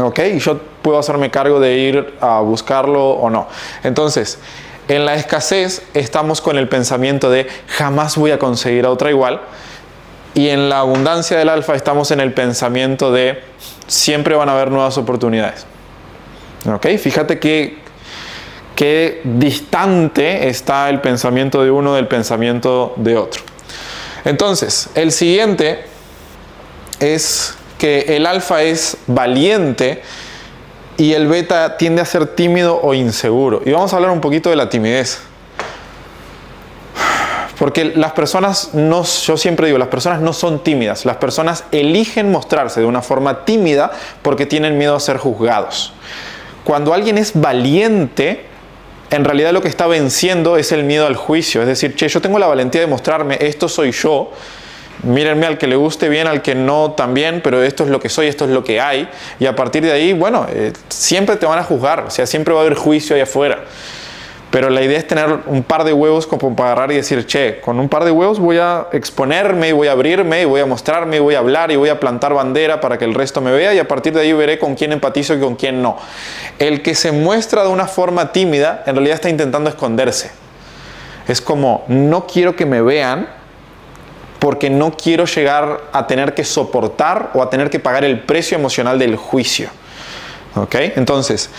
[0.00, 0.20] ¿Ok?
[0.34, 3.48] Y yo puedo hacerme cargo de ir a buscarlo o no.
[3.82, 4.38] Entonces,
[4.88, 9.40] en la escasez estamos con el pensamiento de jamás voy a conseguir a otra igual.
[10.34, 13.42] Y en la abundancia del alfa estamos en el pensamiento de
[13.88, 15.66] siempre van a haber nuevas oportunidades.
[16.66, 16.86] ¿Ok?
[16.98, 17.78] Fíjate que,
[18.76, 23.42] qué distante está el pensamiento de uno del pensamiento de otro.
[24.24, 25.84] Entonces, el siguiente
[26.98, 30.02] es que el alfa es valiente
[30.98, 33.62] y el beta tiende a ser tímido o inseguro.
[33.64, 35.22] Y vamos a hablar un poquito de la timidez.
[37.58, 42.30] Porque las personas no, yo siempre digo, las personas no son tímidas, las personas eligen
[42.30, 43.90] mostrarse de una forma tímida
[44.22, 45.92] porque tienen miedo a ser juzgados.
[46.64, 48.44] Cuando alguien es valiente,
[49.10, 51.60] en realidad lo que está venciendo es el miedo al juicio.
[51.60, 54.30] Es decir, che, yo tengo la valentía de mostrarme, esto soy yo.
[55.02, 58.10] Mírenme al que le guste bien, al que no también, pero esto es lo que
[58.10, 59.08] soy, esto es lo que hay.
[59.38, 62.52] Y a partir de ahí, bueno, eh, siempre te van a juzgar, o sea, siempre
[62.52, 63.64] va a haber juicio ahí afuera.
[64.50, 67.60] Pero la idea es tener un par de huevos como para agarrar y decir, che,
[67.60, 70.66] con un par de huevos voy a exponerme, y voy a abrirme, y voy a
[70.66, 73.52] mostrarme, y voy a hablar, y voy a plantar bandera para que el resto me
[73.52, 75.98] vea, y a partir de ahí veré con quién empatizo y con quién no.
[76.58, 80.32] El que se muestra de una forma tímida, en realidad está intentando esconderse.
[81.28, 83.28] Es como, no quiero que me vean
[84.40, 88.58] porque no quiero llegar a tener que soportar o a tener que pagar el precio
[88.58, 89.68] emocional del juicio.
[90.56, 90.74] ¿Ok?
[90.96, 91.50] Entonces,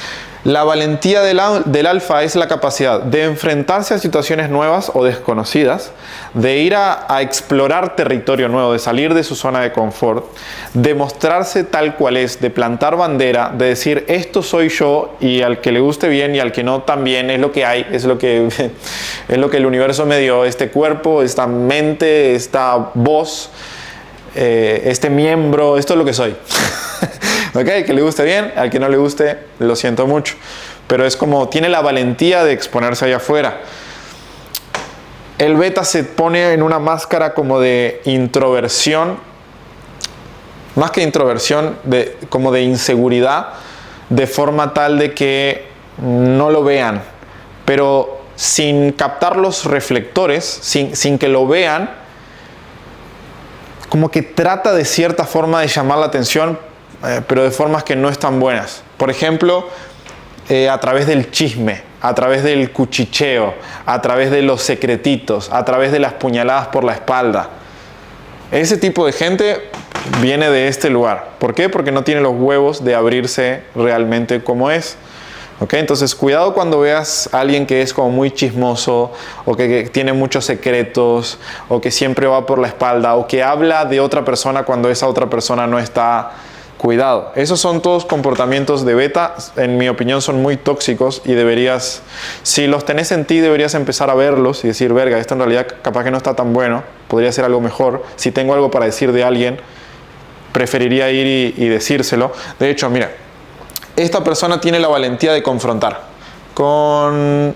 [0.43, 1.39] la valentía del,
[1.86, 5.91] alfa es la capacidad de enfrentarse a situaciones nuevas o desconocidas,
[6.34, 10.25] de ir a, explorar territorio nuevo, de salir de su zona de confort,
[10.73, 15.62] de mostrarse tal cual es, de plantar bandera, de decir esto soy yo y al
[15.62, 18.17] que le guste bien y al que no también es lo que hay, es lo
[18.17, 18.47] que,
[19.27, 23.51] es lo que el universo me dio, este cuerpo, esta mente, esta voz,
[24.36, 26.36] eh, este miembro, esto es lo que soy.
[27.54, 27.86] ¿Ok?
[27.86, 30.36] Que le guste bien, al que no le guste, lo siento mucho.
[30.88, 33.62] Pero es como tiene la valentía de exponerse allá afuera.
[35.38, 39.17] El beta se pone en una máscara como de introversión,
[40.76, 43.50] más que introversión, de, como de inseguridad,
[44.10, 45.65] de forma tal de que
[45.98, 47.02] no lo vean.
[47.65, 52.01] Pero sin captar los reflectores, sin, sin que lo vean,
[53.91, 56.58] como que trata de cierta forma de llamar la atención,
[57.04, 58.84] eh, pero de formas que no están buenas.
[58.95, 59.67] Por ejemplo,
[60.47, 63.54] eh, a través del chisme, a través del cuchicheo,
[63.86, 67.49] a través de los secretitos, a través de las puñaladas por la espalda.
[68.49, 69.69] Ese tipo de gente
[70.21, 71.32] viene de este lugar.
[71.38, 71.67] ¿Por qué?
[71.67, 74.95] Porque no tiene los huevos de abrirse realmente como es.
[75.62, 75.80] ¿Okay?
[75.80, 79.12] Entonces, cuidado cuando veas a alguien que es como muy chismoso
[79.45, 81.38] o que, tiene muchos secretos
[81.69, 85.08] o que siempre va por la espalda o que habla de otra persona cuando esa
[85.08, 86.32] otra persona no está
[86.82, 87.32] cuidado.
[87.36, 92.02] Esos son todos comportamientos de beta, en mi opinión son muy tóxicos y deberías,
[92.41, 95.67] si los tenés en ti, deberías empezar a verlos y decir, verga, esto en realidad
[95.84, 98.04] capaz que no está tan bueno, podría ser algo mejor.
[98.15, 99.60] Si tengo algo para decir de alguien,
[100.54, 102.32] preferiría ir y, decírselo.
[102.60, 103.12] De hecho, mira,
[103.95, 106.01] esta persona tiene la valentía de confrontar.
[106.54, 107.56] Confrontar.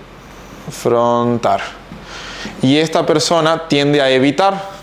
[2.62, 4.76] Y esta persona tiende a evitar.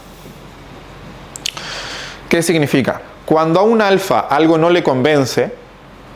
[2.30, 3.02] ¿Qué significa?
[3.26, 5.54] Cuando a un alfa algo no le convence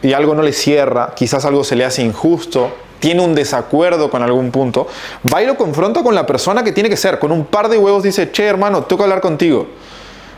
[0.01, 4.23] y algo no le cierra, quizás algo se le hace injusto, tiene un desacuerdo con
[4.23, 4.87] algún punto,
[5.31, 7.19] va y lo confronta con la persona que tiene que ser.
[7.19, 9.67] Con un par de huevos dice, che hermano, tengo que hablar contigo.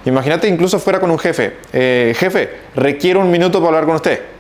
[0.06, 1.58] Imagínate incluso fuera con un jefe.
[1.74, 4.39] Eh, jefe, requiero un minuto para hablar con usted.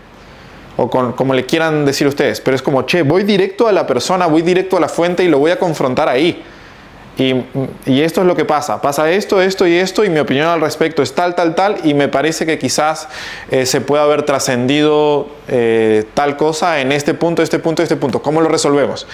[0.81, 2.39] O como le quieran decir ustedes.
[2.39, 5.27] Pero es como, che, voy directo a la persona, voy directo a la fuente y
[5.27, 6.41] lo voy a confrontar ahí.
[7.17, 10.61] Y, esto es lo que pasa, pasa esto, esto y esto, y mi opinión al
[10.61, 13.09] respecto es tal, tal, tal, y me parece que quizás
[13.51, 18.21] eh, se puede haber trascendido eh, tal cosa en este punto, este punto, este punto.
[18.21, 19.05] ¿Cómo lo resolvemos?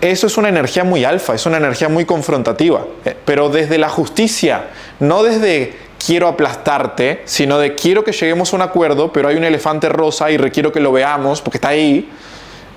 [0.00, 3.90] Eso es una energía muy alfa, es una energía muy confrontativa, eh, pero desde la
[3.90, 9.36] justicia, no desde quiero aplastarte, sino de quiero que lleguemos a un acuerdo, pero hay
[9.36, 12.10] un elefante rosa y requiero que lo veamos porque está ahí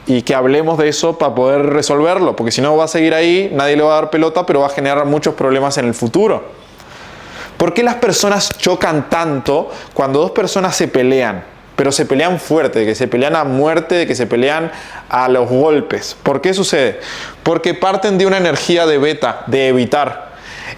[0.08, 3.50] y que hablemos de eso para poder resolverlo, porque si no va a seguir ahí,
[3.54, 6.44] nadie le va a dar pelota, pero va a generar muchos problemas en el futuro.
[7.58, 11.44] ¿Por qué las personas chocan tanto cuando dos personas se pelean?
[11.76, 14.72] Pero se pelean fuerte, que se pelean a muerte, de que se pelean
[15.10, 16.18] a los golpes.
[16.22, 17.00] ¿Por qué sucede?
[17.44, 20.31] Porque parten de una energía de beta, de evitar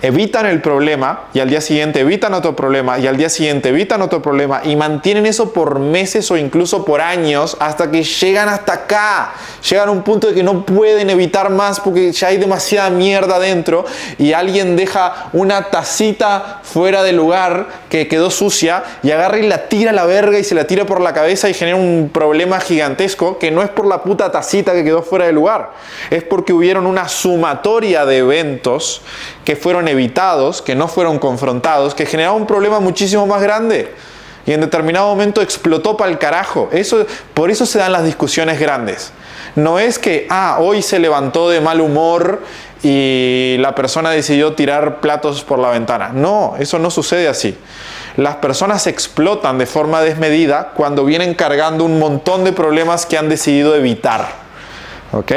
[0.04, 4.02] evitan el problema y al día siguiente evitan otro problema y al día siguiente evitan
[4.02, 8.74] otro problema y mantienen eso por meses o incluso por años hasta que llegan hasta
[8.74, 9.34] acá.
[9.70, 13.40] Llegan a un punto de que no pueden evitar más porque ya hay demasiada mierda
[13.40, 13.86] dentro
[14.18, 19.70] y alguien deja una tacita fuera del lugar que quedó sucia y agarra y la
[19.70, 22.60] tira a la verga y se la tira por la cabeza y genera un problema
[22.60, 25.72] gigantesco que no es por la puta tacita que quedó fuera del lugar,
[26.10, 29.02] es porque hubieron una sumatoria de eventos
[29.46, 33.94] que fueron evitados, que no fueron confrontados, que generaba un problema muchísimo más grande.
[34.46, 36.70] Y en determinado momento explotó para el carajo.
[36.74, 39.14] Eso, por eso se dan las discusiones grandes.
[39.56, 42.42] No es que, ah, hoy se levantó de mal humor
[42.82, 46.10] y la persona decidió tirar platos por la ventana.
[46.14, 47.58] No, eso no sucede así.
[48.18, 53.30] Las personas explotan de forma desmedida cuando vienen cargando un montón de problemas que han
[53.30, 54.28] decidido evitar.
[55.14, 55.32] ¿Ok?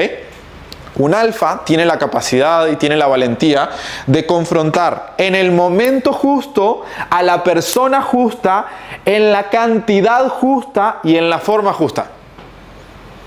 [0.98, 3.68] Un alfa tiene la capacidad y tiene la valentía
[4.06, 8.66] de confrontar en el momento justo a la persona justa,
[9.04, 12.06] en la cantidad justa y en la forma justa.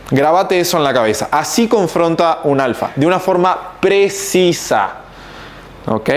[0.10, 1.30] Grabate eso en la cabeza.
[1.32, 4.96] Así confronta un alfa, de una forma precisa.
[5.86, 6.10] ¿Ok?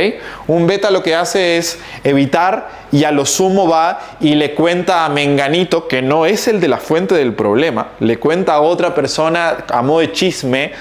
[0.48, 5.04] Un beta lo que hace es evitar y a lo sumo va y le cuenta
[5.04, 8.94] a Menganito, que no es el de la fuente del problema, le cuenta a otra
[8.94, 10.72] persona a modo de chisme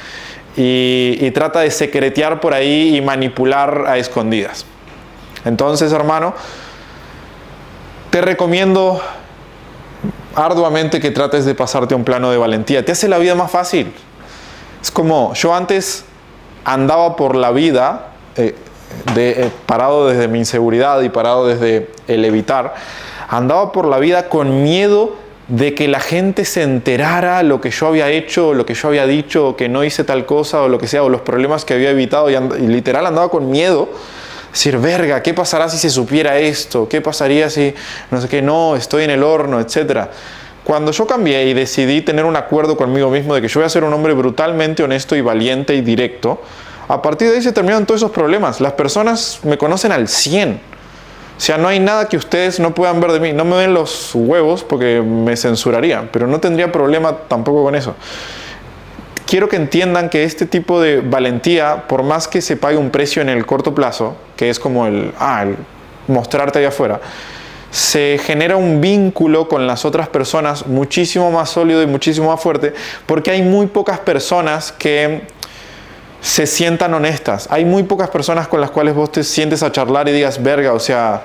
[0.56, 4.66] y, trata de secretear por ahí y manipular a escondidas.
[5.46, 6.34] Entonces, hermano,
[8.10, 9.02] te recomiendo
[10.36, 12.84] arduamente que trates de pasarte a un plano de valentía.
[12.84, 13.94] Te hace la vida más fácil.
[14.82, 16.06] Es como yo antes
[16.66, 18.56] andaba por la vida eh,
[19.16, 22.76] de, eh, parado desde mi inseguridad y parado desde el evitar.
[23.30, 25.16] Andaba por la vida con miedo
[25.52, 29.06] de que la gente se enterara lo que yo había hecho, lo que yo había
[29.06, 31.90] dicho, que no hice tal cosa, o lo que sea, o los problemas que había
[31.90, 33.90] evitado, y, y literal andaba con miedo
[34.50, 36.88] decir, verga, ¿qué pasará si se supiera esto?
[36.88, 37.74] ¿Qué pasaría si
[38.12, 38.42] no sé qué?
[38.42, 40.10] No, estoy en el horno, etcétera.
[40.64, 43.70] Cuando yo cambié y decidí tener un acuerdo conmigo mismo de que yo voy a
[43.70, 46.42] ser un hombre brutalmente honesto y valiente y directo,
[46.88, 48.62] a partir de ahí se terminaron todos esos problemas.
[48.62, 50.81] Las personas me conocen al 100.
[51.42, 53.34] O sea, no hay nada que ustedes no puedan ver de mí.
[53.34, 57.96] No me ven los huevos porque me censurarían, pero no tendría problema tampoco con eso
[59.32, 63.22] quiero que entiendan que este tipo de valentía, por más que se pague un precio
[63.22, 65.46] en el corto plazo, que es como el, ah,
[66.10, 67.00] mostrarte allá afuera,
[67.70, 72.74] se genera un vínculo con las otras personas muchísimo más sólido y muchísimo más fuerte,
[73.06, 75.22] porque hay muy pocas personas que
[76.22, 77.48] se sientan honestas.
[77.52, 80.74] Hay muy pocas personas con las cuales vos te sientes a charlar y digas, verga,
[80.74, 81.24] o sea,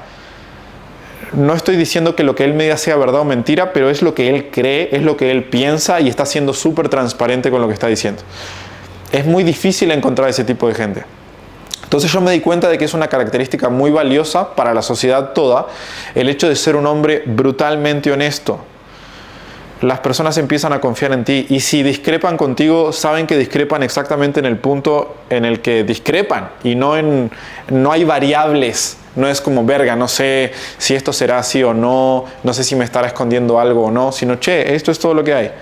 [1.33, 4.01] no estoy diciendo que lo que él me diga sea verdad o mentira, pero es
[4.01, 7.61] lo que él cree, es lo que él piensa y está siendo súper transparente con
[7.61, 8.23] lo que está diciendo.
[9.13, 11.05] Es muy difícil encontrar ese tipo de gente.
[11.85, 15.33] Entonces yo me di cuenta de que es una característica muy valiosa para la sociedad
[15.35, 15.69] toda
[16.15, 18.61] el hecho de ser un hombre brutalmente honesto.
[19.83, 24.41] Las personas empiezan a confiar en ti y si discrepan contigo, saben que discrepan exactamente
[24.41, 27.31] en el punto en el que discrepan y no en
[27.69, 32.27] no hay variables no es como, verga, no sé si esto será así o no,
[32.43, 35.25] no sé si me estará escondiendo algo o no, sino, che, esto es todo lo
[35.25, 35.53] que hay.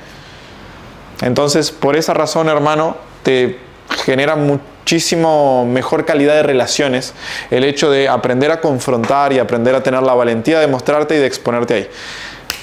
[1.22, 3.58] Entonces, por esa razón, hermano, te
[4.04, 7.14] genera muchísimo mejor calidad de relaciones
[7.50, 11.18] el hecho de aprender a confrontar y aprender a tener la valentía de mostrarte y
[11.18, 11.88] de exponerte ahí.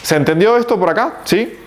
[0.04, 1.20] ¿Se entendió esto por acá?
[1.26, 1.58] ¿Sí?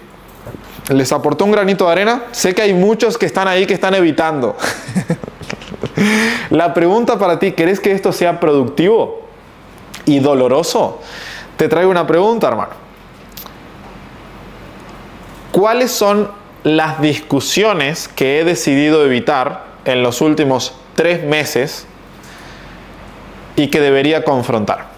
[0.90, 2.24] ¿Les aportó un granito de arena?
[2.32, 4.56] Sé que hay muchos que están ahí que están evitando.
[6.50, 9.22] La pregunta para ti, ¿querés que esto sea productivo
[10.04, 11.00] y doloroso?
[11.56, 12.72] Te traigo una pregunta, hermano.
[15.52, 16.30] ¿Cuáles son
[16.64, 21.86] las discusiones que he decidido evitar en los últimos tres meses
[23.56, 24.93] y que debería confrontar?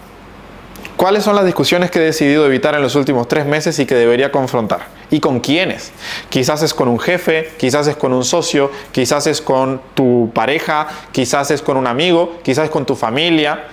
[0.97, 3.93] ¿Cuáles son las discusiones que he decidido evitar en los últimos tres meses y que
[3.93, 4.87] debería confrontar?
[5.11, 5.91] ¿Y con quiénes?
[6.27, 10.87] Quizás es con un jefe, quizás es con un socio, quizás es con tu pareja,
[11.11, 13.65] quizás es con un amigo, quizás es con tu familia,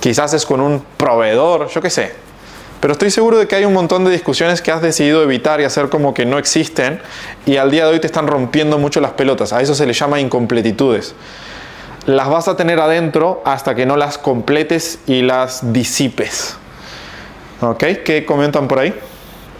[0.00, 2.12] quizás es con un proveedor, yo qué sé.
[2.80, 5.64] Pero estoy seguro de que hay un montón de discusiones que has decidido evitar y
[5.64, 7.00] hacer como que no existen
[7.46, 9.52] y al día de hoy te están rompiendo mucho las pelotas.
[9.52, 11.14] A eso se le llama incompletitudes
[12.06, 16.56] las vas a tener adentro hasta que no las completes y las disipes.
[17.60, 17.84] ¿Ok?
[18.04, 18.94] ¿Qué comentan por ahí?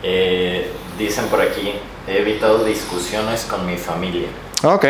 [0.03, 1.73] Eh, dicen por aquí,
[2.07, 4.29] he evitado discusiones con mi familia.
[4.63, 4.87] Ok.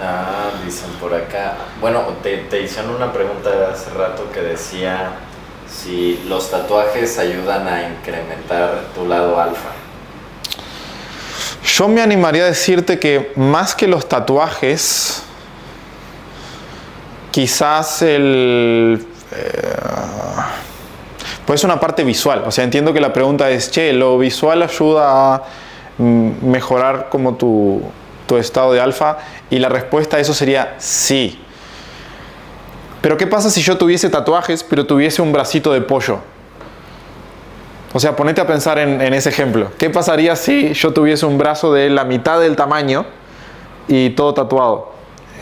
[0.00, 1.56] Ah, dicen por acá.
[1.80, 5.12] Bueno, te, te hicieron una pregunta hace rato que decía
[5.68, 9.70] si los tatuajes ayudan a incrementar tu lado alfa.
[11.78, 15.22] Yo me animaría a decirte que más que los tatuajes,
[17.30, 19.06] quizás el...
[19.30, 19.76] Eh,
[21.46, 22.42] pues una parte visual.
[22.44, 25.42] O sea, entiendo que la pregunta es, che, ¿lo visual ayuda a
[25.98, 27.80] mm, mejorar como tu,
[28.26, 29.18] tu estado de alfa?
[29.48, 31.40] Y la respuesta a eso sería sí.
[33.00, 36.18] Pero ¿qué pasa si yo tuviese tatuajes, pero tuviese un bracito de pollo?
[37.92, 39.70] O sea, ponete a pensar en, ese ejemplo.
[39.78, 43.06] ¿Qué pasaría si yo tuviese un brazo de la mitad del tamaño
[43.86, 44.92] y todo tatuado?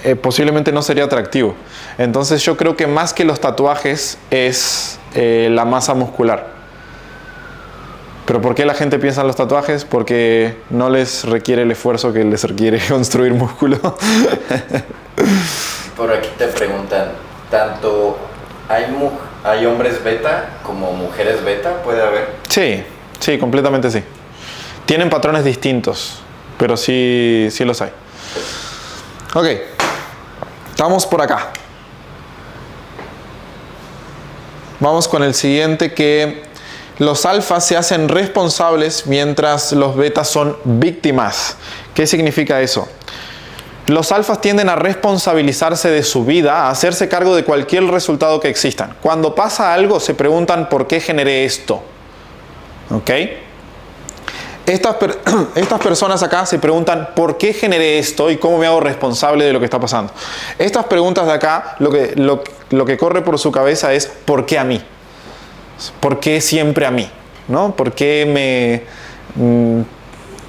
[0.04, 1.56] Eh, posiblemente no sería atractivo.
[1.98, 6.54] Entonces yo creo que más que los tatuajes es eh, la masa muscular.
[8.26, 9.84] ¿Pero por qué la gente piensa en los tatuajes?
[9.84, 13.78] Porque no les requiere el esfuerzo que les requiere construir músculo.
[15.96, 17.08] por aquí te preguntan,
[17.50, 18.16] ¿tanto
[18.68, 21.80] hay mujeres ¿Hay hombres beta como mujeres beta?
[21.84, 22.30] ¿Puede haber?
[22.48, 22.82] Sí,
[23.20, 24.02] sí, completamente sí.
[24.86, 26.18] Tienen patrones distintos,
[26.58, 27.90] pero sí, sí los hay.
[29.34, 29.46] Ok,
[30.70, 31.52] estamos por acá.
[34.80, 36.42] Vamos con el siguiente que
[36.98, 41.56] los alfas se hacen responsables mientras los betas son víctimas.
[41.94, 42.88] ¿Qué significa eso?
[43.86, 48.48] Los alfas tienden a responsabilizarse de su vida, a hacerse cargo de cualquier resultado que
[48.48, 48.96] existan.
[49.00, 51.82] Cuando pasa algo se preguntan por qué generé esto.
[52.90, 53.10] ¿Ok?
[54.66, 54.96] Estas,
[55.54, 59.52] estas, personas acá se preguntan por qué generé esto y cómo me hago responsable de
[59.52, 60.12] lo que está pasando.
[60.58, 64.44] Estas preguntas de acá, lo que, lo, lo que corre por su cabeza es ¿por
[64.46, 64.82] qué a mí?
[66.00, 67.08] ¿Por qué siempre a mí?
[67.46, 67.76] ¿No?
[67.76, 69.95] ¿Por qué me...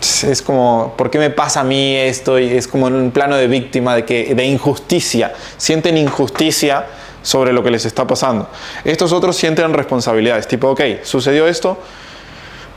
[0.01, 2.37] Es como, ¿por qué me pasa a mí esto?
[2.39, 5.33] Y es como en un plano de víctima, de, que, de injusticia.
[5.57, 6.85] Sienten injusticia
[7.21, 8.47] sobre lo que les está pasando.
[8.83, 11.77] Estos otros sienten responsabilidades, tipo, ok, sucedió esto,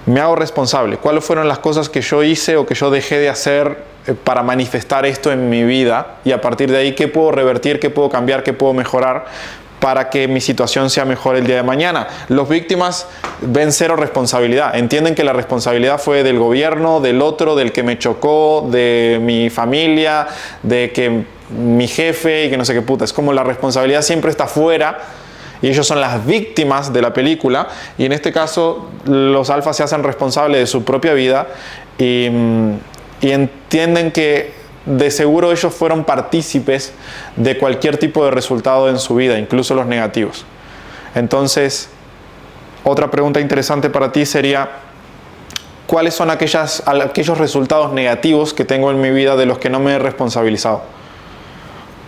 [0.07, 0.97] me hago responsable.
[0.97, 4.43] ¿Cuáles fueron las cosas que yo hice o que yo dejé de hacer eh, para
[4.43, 6.17] manifestar esto en mi vida?
[6.25, 7.79] Y a partir de ahí, ¿qué puedo revertir?
[7.79, 8.43] ¿Qué puedo cambiar?
[8.43, 9.27] ¿Qué puedo mejorar?
[9.81, 12.07] Para que mi situación sea mejor el día de mañana.
[12.29, 13.07] Los víctimas
[13.41, 17.99] ven cero responsabilidad, entienden que la responsabilidad fue del gobierno, del otro, del que me
[17.99, 20.29] chocó, de mi familia,
[20.63, 23.05] de que mi jefe y que no sé qué puta.
[23.05, 24.99] Es como la responsabilidad siempre está fuera
[25.63, 27.69] y ellos son las víctimas de la película
[27.99, 31.49] y en este caso los alfas se hacen responsables de su propia vida
[31.99, 32.29] y,
[33.21, 36.93] y entienden que de seguro ellos fueron partícipes
[37.37, 40.45] de cualquier tipo de resultado en su vida, incluso los negativos.
[41.15, 41.91] Entonces,
[42.85, 44.71] otra pregunta interesante para ti sería,
[45.87, 49.81] ¿cuáles son aquellas, aquellos resultados negativos que tengo en mi vida de los que no
[49.81, 50.83] me he responsabilizado?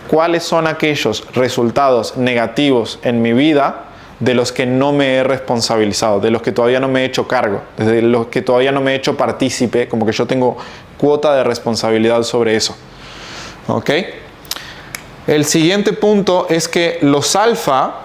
[0.07, 3.85] ¿Cuáles son aquellos resultados negativos en mi vida
[4.19, 7.27] de los que no me he responsabilizado, de los que todavía no me he hecho
[7.27, 10.57] cargo, de los que todavía no me he hecho partícipe, como que yo tengo
[11.03, 12.77] cuota de responsabilidad sobre eso.
[13.67, 13.89] ¿Ok?
[15.27, 17.95] El siguiente punto es que los alfa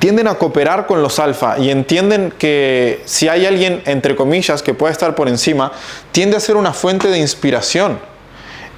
[0.00, 4.74] tienden a cooperar con los alfa y entienden que si hay alguien, entre comillas, que
[4.74, 5.70] pueda estar por encima,
[6.10, 8.00] tiende a ser una fuente de inspiración.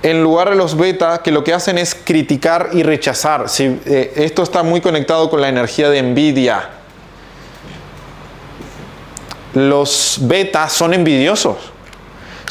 [0.03, 3.47] En lugar de los beta, que lo que hacen es criticar y rechazar.
[3.59, 6.68] Eh, esto está muy conectado con la energía de envidia.
[9.55, 11.72] Los beta son envidiosos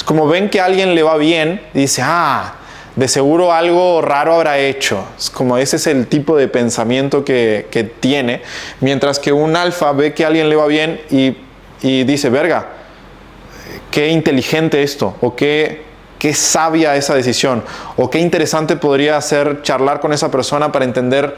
[0.03, 2.55] como ven que a alguien le va bien, dice, ah,
[2.95, 5.05] de seguro algo raro habrá hecho.
[5.17, 8.41] Es como ese es el tipo de pensamiento que, tiene.
[8.79, 11.35] Mientras que un alfa ve que a alguien le va bien y,
[12.03, 12.67] dice, verga,
[13.89, 15.83] qué inteligente esto, o qué,
[16.19, 17.63] qué sabia esa decisión,
[17.95, 21.37] o qué interesante podría ser charlar con esa persona para entender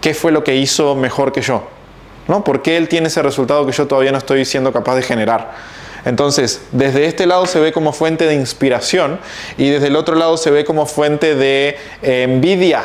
[0.00, 1.68] qué fue lo que hizo mejor que yo.
[2.28, 2.42] ¿No?
[2.42, 5.52] ¿Por qué él tiene ese resultado que yo todavía no estoy siendo capaz de generar?
[6.06, 9.18] Entonces, desde este lado se ve como fuente de inspiración
[9.58, 12.84] y desde el otro lado se ve como fuente de eh, envidia.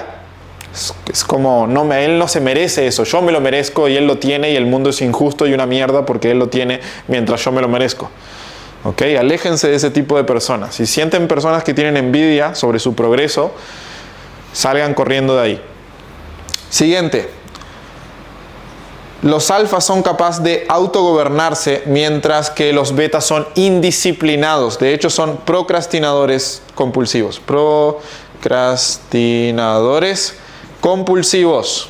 [1.11, 4.17] Es, como, no, él no se merece eso, yo me lo merezco y él lo
[4.17, 7.51] tiene y el mundo es injusto y una mierda porque él lo tiene mientras yo
[7.51, 8.09] me lo merezco.
[8.83, 9.03] ¿Ok?
[9.19, 10.73] Aléjense de ese tipo de personas.
[10.73, 13.53] Si sienten personas que tienen envidia sobre su progreso,
[14.53, 15.61] salgan corriendo de ahí.
[16.71, 17.29] Siguiente,
[19.21, 24.79] los alfas son capaces de autogobernarse mientras que los betas son indisciplinados.
[24.79, 27.39] De hecho, son procrastinadores compulsivos.
[27.39, 30.33] Procrastinadores
[30.79, 31.89] compulsivos.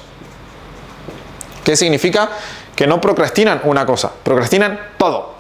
[1.63, 2.31] ¿Qué significa?
[2.75, 5.30] Que no procrastinan una cosa, procrastinan todo.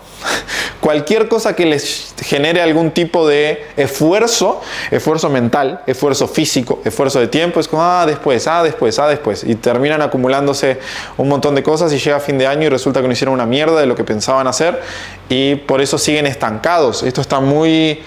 [0.79, 7.27] Cualquier cosa que les genere algún tipo de esfuerzo, esfuerzo mental, esfuerzo físico, esfuerzo de
[7.27, 9.43] tiempo, es como, ah, después, ah, después, ah, después.
[9.43, 10.79] Y terminan acumulándose
[11.17, 13.45] un montón de cosas y llega fin de año y resulta que no hicieron una
[13.45, 14.81] mierda de lo que pensaban hacer
[15.29, 17.03] y por eso siguen estancados.
[17.03, 18.01] Esto está muy...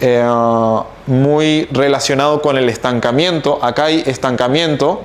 [0.00, 0.28] Eh,
[1.06, 3.58] muy relacionado con el estancamiento.
[3.62, 5.02] Acá hay estancamiento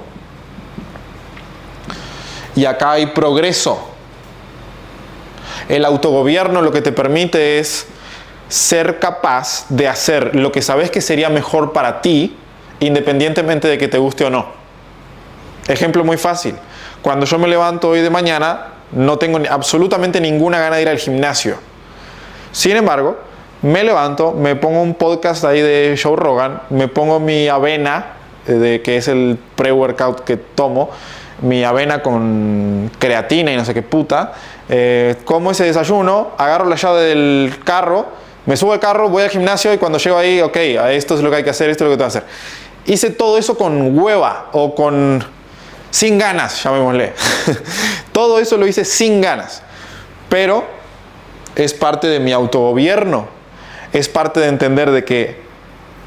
[2.56, 3.91] y acá hay progreso.
[5.72, 7.88] El autogobierno lo que te permite es
[8.50, 12.36] ser capaz de hacer lo que sabes que sería mejor para ti,
[12.82, 14.48] independientemente de que te guste o no.
[15.70, 16.56] Ejemplo muy fácil.
[17.02, 20.98] Cuando yo me levanto hoy de mañana, no tengo absolutamente ninguna gana de ir al
[20.98, 21.56] gimnasio.
[22.52, 23.18] Sin embargo,
[23.62, 28.08] me levanto, me pongo un podcast ahí de Joe Rogan, me pongo mi avena,
[28.46, 30.90] eh, de, que es el pre-workout que tomo,
[31.42, 34.34] mi avena con creatina y no sé qué puta,
[34.74, 38.06] eh, como ese desayuno, agarro la llave del carro,
[38.46, 41.30] me subo al carro, voy al gimnasio y cuando llego ahí, ok, esto es lo
[41.30, 42.30] que hay que hacer, esto es lo que tengo que hacer.
[42.86, 45.22] Hice todo eso con hueva o con...
[45.90, 47.12] sin ganas, llamémosle.
[48.14, 49.62] todo eso lo hice sin ganas.
[50.30, 50.64] Pero
[51.56, 53.28] es parte de mi autogobierno.
[53.92, 55.42] Es parte de entender de que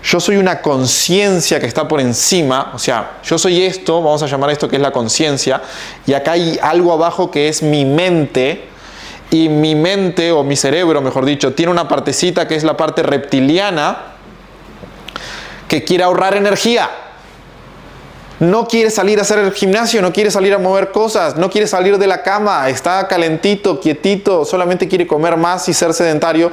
[0.05, 4.26] yo soy una conciencia que está por encima, o sea, yo soy esto, vamos a
[4.26, 5.62] llamar esto que es la conciencia,
[6.07, 8.68] y acá hay algo abajo que es mi mente,
[9.30, 13.02] y mi mente o mi cerebro, mejor dicho, tiene una partecita que es la parte
[13.02, 13.98] reptiliana
[15.66, 16.88] que quiere ahorrar energía.
[18.45, 21.66] No quiere salir a hacer el gimnasio, no quiere salir a mover cosas, no quiere
[21.66, 26.51] salir de la cama, está calentito, quietito, solamente quiere comer más y ser sedentario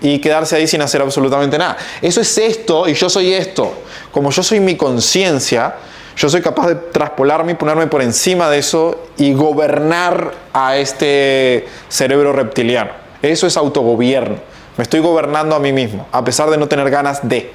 [0.00, 1.76] y quedarse ahí sin hacer absolutamente nada.
[2.00, 3.72] Eso es esto y yo soy esto.
[4.10, 5.74] Como yo soy mi conciencia,
[6.16, 11.66] yo soy capaz de traspolarme y ponerme por encima de eso y gobernar a este
[11.88, 12.92] cerebro reptiliano.
[13.20, 14.36] Eso es autogobierno.
[14.76, 17.52] Me estoy gobernando a mí mismo, a pesar de no tener ganas de.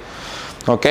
[0.67, 0.85] ¿Ok?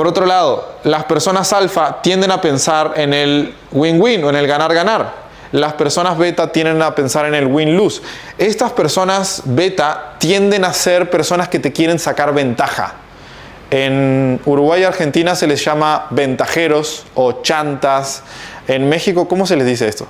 [0.00, 4.46] Por otro lado, las personas alfa tienden a pensar en el win-win o en el
[4.46, 5.12] ganar-ganar.
[5.52, 8.00] Las personas beta tienden a pensar en el win-lose.
[8.38, 12.94] Estas personas beta tienden a ser personas que te quieren sacar ventaja.
[13.70, 18.22] En Uruguay y Argentina se les llama ventajeros o chantas.
[18.68, 20.08] En México, ¿cómo se les dice esto?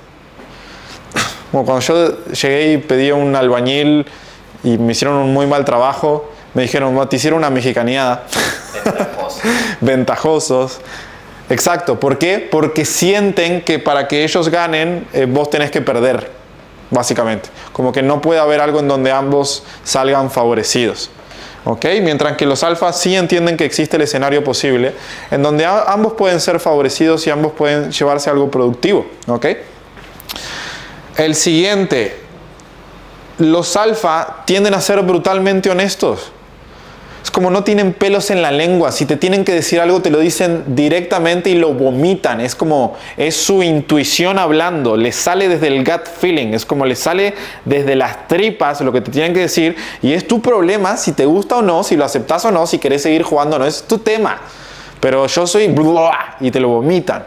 [1.51, 4.05] Cuando yo llegué y pedí a un albañil
[4.63, 8.25] y me hicieron un muy mal trabajo, me dijeron, te hicieron una mexicaneada.
[8.83, 9.41] Ventajosos.
[9.81, 10.79] Ventajosos.
[11.49, 11.99] Exacto.
[11.99, 12.47] ¿Por qué?
[12.51, 16.31] Porque sienten que para que ellos ganen, eh, vos tenés que perder,
[16.89, 17.49] básicamente.
[17.73, 21.09] Como que no puede haber algo en donde ambos salgan favorecidos.
[21.63, 21.85] ¿Ok?
[22.01, 24.95] Mientras que los alfas sí entienden que existe el escenario posible
[25.29, 29.05] en donde ambos pueden ser favorecidos y ambos pueden llevarse algo productivo.
[29.27, 29.45] ¿Ok?
[31.17, 32.17] El siguiente,
[33.37, 36.31] los alfa tienden a ser brutalmente honestos.
[37.23, 38.91] Es como no tienen pelos en la lengua.
[38.91, 42.41] Si te tienen que decir algo, te lo dicen directamente y lo vomitan.
[42.41, 44.97] Es como es su intuición hablando.
[44.97, 46.53] Les sale desde el gut feeling.
[46.53, 49.75] Es como les sale desde las tripas lo que te tienen que decir.
[50.01, 52.79] Y es tu problema si te gusta o no, si lo aceptas o no, si
[52.79, 53.65] querés seguir jugando o no.
[53.65, 54.39] Es tu tema.
[54.99, 55.73] Pero yo soy
[56.39, 57.23] y te lo vomitan.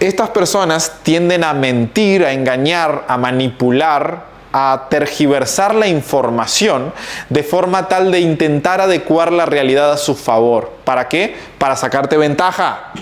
[0.00, 6.92] Estas personas tienden a mentir, a engañar, a manipular a tergiversar la información
[7.28, 10.72] de forma tal de intentar adecuar la realidad a su favor.
[10.84, 11.34] ¿Para qué?
[11.58, 12.92] Para sacarte ventaja,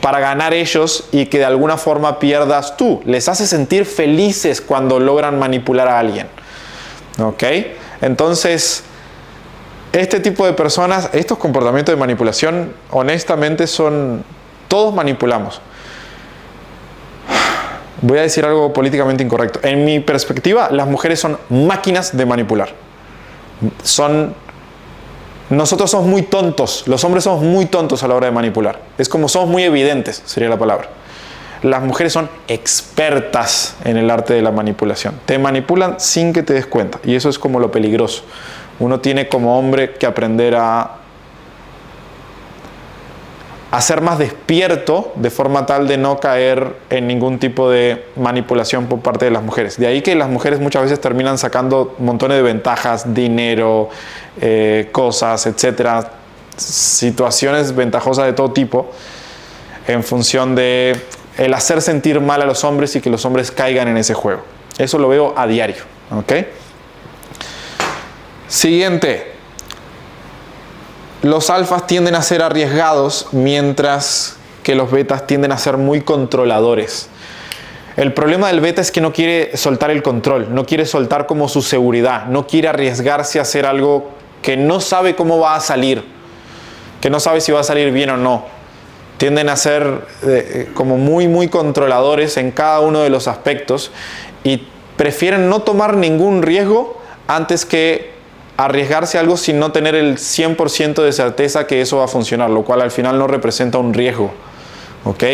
[0.00, 3.02] para ganar ellos y que de alguna forma pierdas tú.
[3.04, 6.28] Les hace sentir felices cuando logran manipular a alguien.
[7.18, 7.42] ¿Ok?
[8.00, 8.84] Entonces,
[9.92, 14.24] este tipo de personas, estos comportamientos de manipulación, honestamente son,
[14.68, 15.60] todos manipulamos
[18.04, 19.60] voy a decir algo políticamente incorrecto.
[19.62, 22.70] En mi perspectiva, las mujeres son máquinas de manipular.
[23.82, 24.34] Son
[25.50, 28.80] nosotros somos muy tontos, los hombres somos muy tontos a la hora de manipular.
[28.96, 30.88] Es como somos muy evidentes, sería la palabra.
[31.62, 35.14] Las mujeres son expertas en el arte de la manipulación.
[35.24, 36.98] Te manipulan sin que te des cuenta.
[37.04, 38.22] Y eso es como lo peligroso.
[38.78, 41.03] Uno tiene como hombre que aprender a
[43.74, 48.86] a ser más despierto de forma tal de no caer en ningún tipo de manipulación
[48.86, 49.78] por parte de las mujeres.
[49.78, 53.88] De ahí que las mujeres muchas veces terminan sacando montones de ventajas, dinero,
[54.40, 56.08] eh, cosas, etcétera,
[56.56, 58.92] situaciones ventajosas de todo tipo
[59.88, 60.94] en función de
[61.36, 64.42] el hacer sentir mal a los hombres y que los hombres caigan en ese juego.
[64.78, 65.82] Eso lo veo a diario.
[68.46, 69.33] Siguiente,
[71.24, 77.08] los alfas tienden a ser arriesgados mientras que los betas tienden a ser muy controladores.
[77.96, 81.48] El problema del beta es que no quiere soltar el control, no quiere soltar como
[81.48, 84.10] su seguridad, no quiere arriesgarse a hacer algo
[84.42, 86.04] que no sabe cómo va a salir,
[87.00, 88.44] que no sabe si va a salir bien o no.
[89.16, 89.82] Tienden a ser
[90.24, 93.92] eh, eh, como muy, muy controladores en cada uno de los aspectos
[94.42, 94.68] y
[94.98, 98.13] prefieren no tomar ningún riesgo antes que
[98.56, 102.62] arriesgarse algo sin no tener el 100% de certeza que eso va a funcionar, lo
[102.64, 104.32] cual al final no representa un riesgo.
[105.04, 105.24] ¿Ok?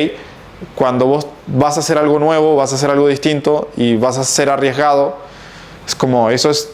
[0.74, 4.24] Cuando vos vas a hacer algo nuevo, vas a hacer algo distinto y vas a
[4.24, 5.16] ser arriesgado,
[5.86, 6.70] es como eso es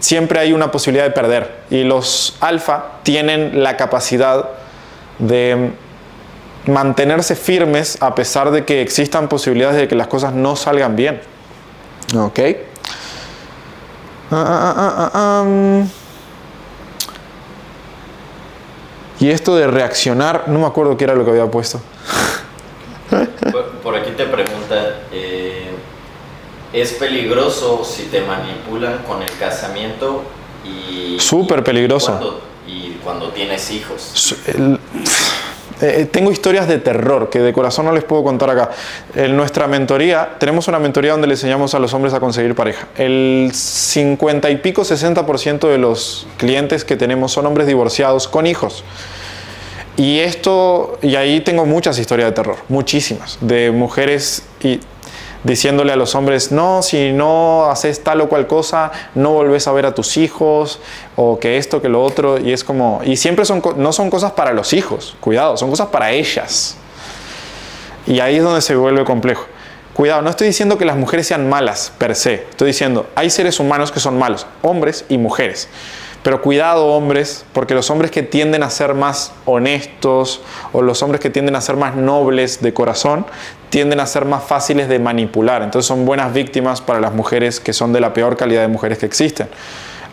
[0.00, 4.50] siempre hay una posibilidad de perder y los alfa tienen la capacidad
[5.18, 5.70] de
[6.66, 11.20] mantenerse firmes a pesar de que existan posibilidades de que las cosas no salgan bien.
[12.16, 12.40] ¿Ok?
[14.30, 15.84] Ah, ah, ah,
[19.18, 21.80] y esto de reaccionar, no me acuerdo qué era lo que había puesto.
[23.82, 25.70] Por, aquí te pregunta, eh,
[26.72, 30.22] ¿es peligroso si te manipulan con el casamiento?
[30.66, 32.40] y Súper peligroso.
[32.66, 34.34] y cuando tienes hijos.
[34.46, 34.78] Eh,
[35.80, 38.70] eh, tengo historias de terror que de corazón no les puedo contar acá.
[39.14, 42.88] En nuestra mentoría, tenemos una mentoría donde le enseñamos a los hombres a conseguir pareja.
[42.96, 48.84] El 50 y pico, 60% de los clientes que tenemos son hombres divorciados con hijos.
[49.96, 54.80] Y esto, y ahí tengo muchas historias de terror, muchísimas, de mujeres y
[55.46, 59.72] diciéndole a los hombres, no, si no haces tal o cual cosa, no volvés a
[59.72, 60.80] ver a tus hijos,
[61.14, 64.32] o que esto, que lo otro, y es como, y siempre son, no son cosas
[64.32, 66.76] para los hijos, cuidado, son cosas para ellas.
[68.08, 69.46] Y ahí es donde se vuelve complejo.
[69.94, 73.60] Cuidado, no estoy diciendo que las mujeres sean malas per se, estoy diciendo, hay seres
[73.60, 75.68] humanos que son malos, hombres y mujeres.
[76.26, 81.20] Pero cuidado hombres, porque los hombres que tienden a ser más honestos o los hombres
[81.20, 83.24] que tienden a ser más nobles de corazón,
[83.70, 85.62] tienden a ser más fáciles de manipular.
[85.62, 88.98] Entonces son buenas víctimas para las mujeres que son de la peor calidad de mujeres
[88.98, 89.46] que existen.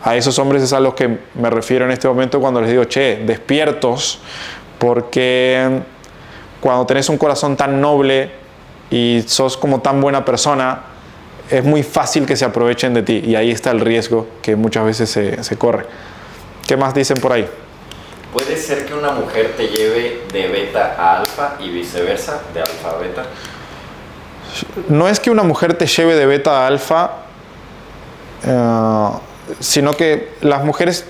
[0.04, 2.84] A esos hombres es a los que me refiero en este momento cuando les digo,
[2.84, 4.20] che, despiertos,
[4.78, 5.80] porque
[6.60, 8.30] cuando tenés un corazón tan noble,
[8.88, 10.80] y sos como tan buena persona,
[11.50, 14.84] es muy fácil que se aprovechen de ti y ahí está el riesgo que muchas
[14.84, 15.86] veces se, corre.
[16.66, 17.46] ¿Qué más dicen por ahí?
[18.32, 22.90] ¿Puede ser que una mujer te lleve de beta a alfa y viceversa, de alfa
[22.90, 23.24] a beta?
[24.88, 27.10] No es que una mujer te lleve de beta a alfa,
[28.44, 29.08] eh,
[29.60, 31.04] sino que las mujeres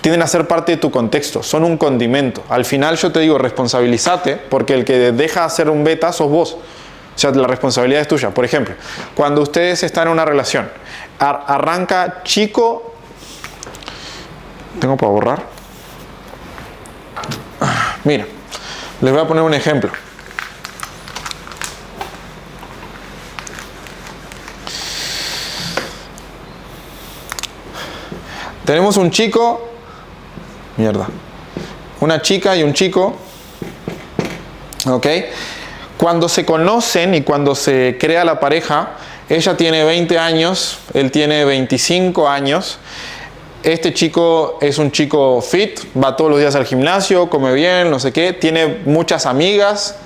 [0.00, 2.42] tienden a ser parte de tu contexto, son un condimento.
[2.48, 6.56] Al final yo te digo, responsabilízate, porque el que deja hacer un beta sos vos.
[7.14, 8.30] O sea, la responsabilidad es tuya.
[8.30, 8.74] Por ejemplo,
[9.14, 10.70] cuando ustedes están en una relación,
[11.18, 12.94] arranca chico.
[14.80, 15.42] ¿Tengo para borrar?
[18.04, 18.26] Mira,
[19.00, 19.90] les voy a poner un ejemplo.
[28.64, 29.68] Tenemos un chico,
[30.76, 31.08] mierda,
[31.98, 33.16] una chica y un chico,
[34.86, 35.06] ¿ok?
[36.00, 38.92] Cuando se conocen y cuando se crea la pareja,
[39.28, 42.78] ella tiene 20 años, él tiene 25 años.
[43.62, 48.00] Este chico es un chico fit, va todos los días al gimnasio, come bien, no
[48.00, 49.96] sé qué, tiene muchas amigas,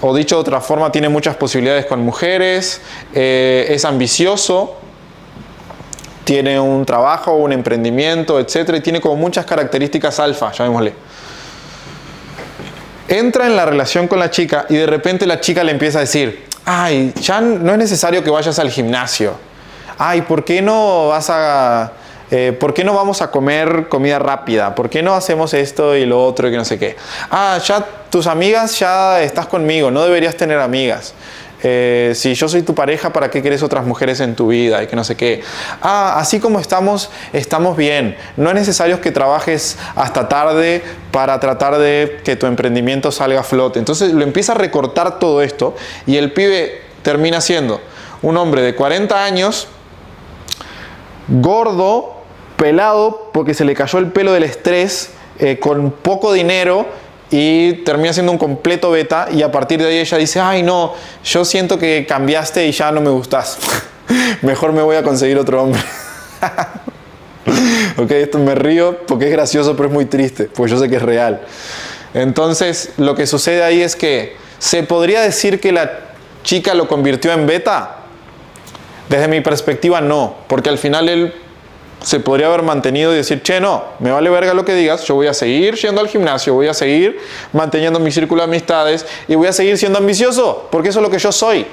[0.00, 2.80] o dicho de otra forma, tiene muchas posibilidades con mujeres,
[3.14, 4.78] eh, es ambicioso,
[6.24, 8.74] tiene un trabajo, un emprendimiento, etc.
[8.78, 11.05] Y tiene como muchas características alfa, llamémosle
[13.08, 16.00] entra en la relación con la chica y de repente la chica le empieza a
[16.02, 19.34] decir, ay, ya no es necesario que vayas al gimnasio.
[19.98, 21.92] Ay, ¿por qué no vas a...
[22.28, 24.74] Eh, ¿Por qué no vamos a comer comida rápida?
[24.74, 26.96] ¿Por qué no hacemos esto y lo otro y que no sé qué?
[27.30, 31.14] Ah, ya tus amigas, ya estás conmigo, no deberías tener amigas.
[31.68, 34.84] Eh, si yo soy tu pareja, ¿para qué quieres otras mujeres en tu vida?
[34.84, 35.42] Y que no sé qué.
[35.82, 38.16] Ah, así como estamos, estamos bien.
[38.36, 43.42] No es necesario que trabajes hasta tarde para tratar de que tu emprendimiento salga a
[43.42, 43.80] flote.
[43.80, 45.74] Entonces lo empieza a recortar todo esto
[46.06, 47.80] y el pibe termina siendo
[48.22, 49.66] un hombre de 40 años,
[51.26, 52.22] gordo,
[52.56, 55.10] pelado, porque se le cayó el pelo del estrés,
[55.40, 56.86] eh, con poco dinero
[57.30, 60.94] y termina siendo un completo beta y a partir de ahí ella dice, ay no,
[61.24, 63.58] yo siento que cambiaste y ya no me gustas.
[64.42, 65.80] Mejor me voy a conseguir otro hombre.
[67.96, 70.96] ok, esto me río porque es gracioso pero es muy triste, pues yo sé que
[70.96, 71.42] es real.
[72.14, 75.90] Entonces lo que sucede ahí es que se podría decir que la
[76.44, 77.96] chica lo convirtió en beta.
[79.08, 81.34] Desde mi perspectiva no, porque al final él
[82.06, 85.16] se podría haber mantenido y decir, che, no, me vale verga lo que digas, yo
[85.16, 87.18] voy a seguir yendo al gimnasio, voy a seguir
[87.52, 91.10] manteniendo mi círculo de amistades y voy a seguir siendo ambicioso, porque eso es lo
[91.10, 91.66] que yo soy.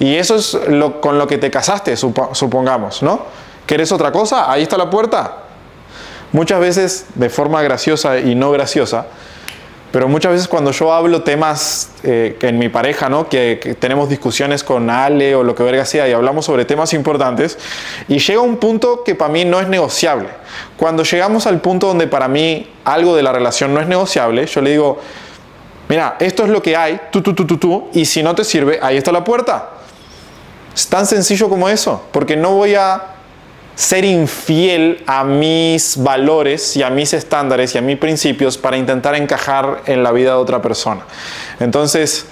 [0.00, 3.26] Y eso es lo, con lo que te casaste, supongamos, ¿no?
[3.66, 4.50] ¿Quieres otra cosa?
[4.50, 5.44] Ahí está la puerta.
[6.32, 9.06] Muchas veces, de forma graciosa y no graciosa,
[9.94, 13.28] pero muchas veces cuando yo hablo temas eh, en mi pareja, ¿no?
[13.28, 17.56] Que, tenemos discusiones con Ale o lo que verga sea y hablamos sobre temas importantes,
[18.08, 20.30] y llega un punto que para mí no es negociable.
[20.76, 24.60] Cuando llegamos al punto donde para mí algo de la relación no es negociable, yo
[24.62, 24.98] le digo,
[25.88, 28.42] mira, esto es lo que hay, tú, tú, tú, tú, tú, y si no te
[28.42, 29.74] sirve, ahí está la puerta.
[30.74, 33.13] Es tan sencillo como eso, porque no voy a
[33.74, 39.14] ser infiel a mis valores y a mis estándares y a mis principios para intentar
[39.16, 41.02] encajar en la vida de otra persona.
[41.58, 42.26] Entonces,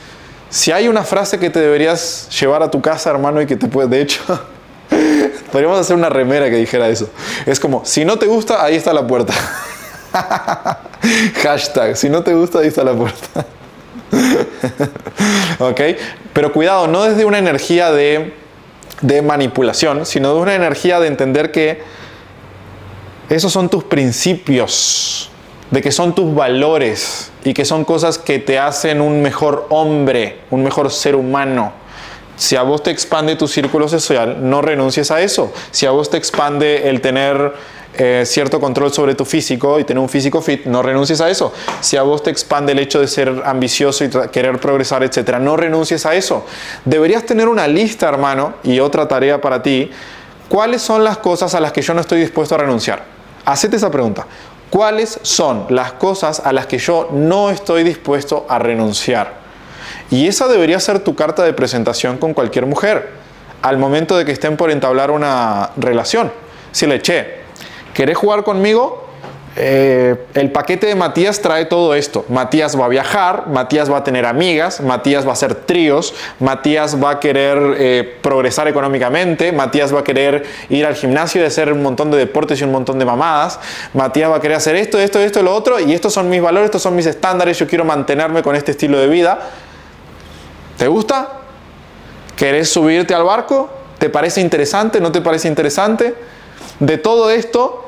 [0.51, 3.67] si hay una frase que te deberías llevar a tu casa, hermano, y que te
[3.67, 4.23] puede, de hecho,
[5.53, 7.09] podríamos hacer una remera que dijera eso.
[7.47, 9.33] Es como, si no te gusta, ahí está la puerta.
[11.43, 13.47] Hashtag, si no te gusta, ahí está la puerta.
[15.59, 15.81] ok,
[16.33, 18.42] pero cuidado, no desde una energía de
[19.01, 21.83] de manipulación, sino de una energía de entender que
[23.29, 25.31] esos son tus principios,
[25.71, 30.41] de que son tus valores y que son cosas que te hacen un mejor hombre,
[30.51, 31.73] un mejor ser humano.
[32.37, 35.53] Si a vos te expande tu círculo social, no renuncies a eso.
[35.71, 37.55] Si a vos te expande el tener
[37.95, 41.53] eh, cierto control sobre tu físico y tener un físico fit, no renuncies a eso.
[41.81, 45.57] Si a vos te expande el hecho de ser ambicioso y querer progresar, etcétera, no
[45.57, 46.47] renuncies a eso.
[46.85, 49.91] Deberías tener una lista, hermano, y otra tarea para ti.
[50.49, 53.05] ¿Cuáles son las cosas a las que yo no estoy dispuesto a renunciar?
[53.45, 54.27] Hacete esa pregunta.
[54.71, 59.35] ¿Cuáles son las cosas a las que yo no estoy dispuesto a renunciar?
[60.11, 63.11] Y esa debería ser tu carta de presentación con cualquier mujer
[63.61, 66.33] al momento de que estén por entablar una relación.
[66.73, 67.42] Si le eché,
[67.95, 69.03] ¿querés jugar conmigo?
[69.55, 72.25] Eh, el paquete de Matías trae todo esto.
[72.31, 77.03] Matías va a viajar, Matías va a tener amigas, Matías va a hacer tríos, Matías
[77.03, 81.71] va a querer eh, progresar económicamente, Matías va a querer ir al gimnasio y hacer
[81.71, 83.61] un montón de deportes y un montón de mamadas,
[83.93, 86.67] Matías va a querer hacer esto, esto, esto, lo otro, y estos son mis valores,
[86.67, 89.39] estos son mis estándares, yo quiero mantenerme con este estilo de vida.
[90.79, 91.29] ¿Te gusta?
[92.37, 93.69] ¿Querés subirte al barco?
[93.99, 94.99] ¿Te parece interesante?
[94.99, 96.15] ¿No te parece interesante?
[96.83, 97.85] De todo esto,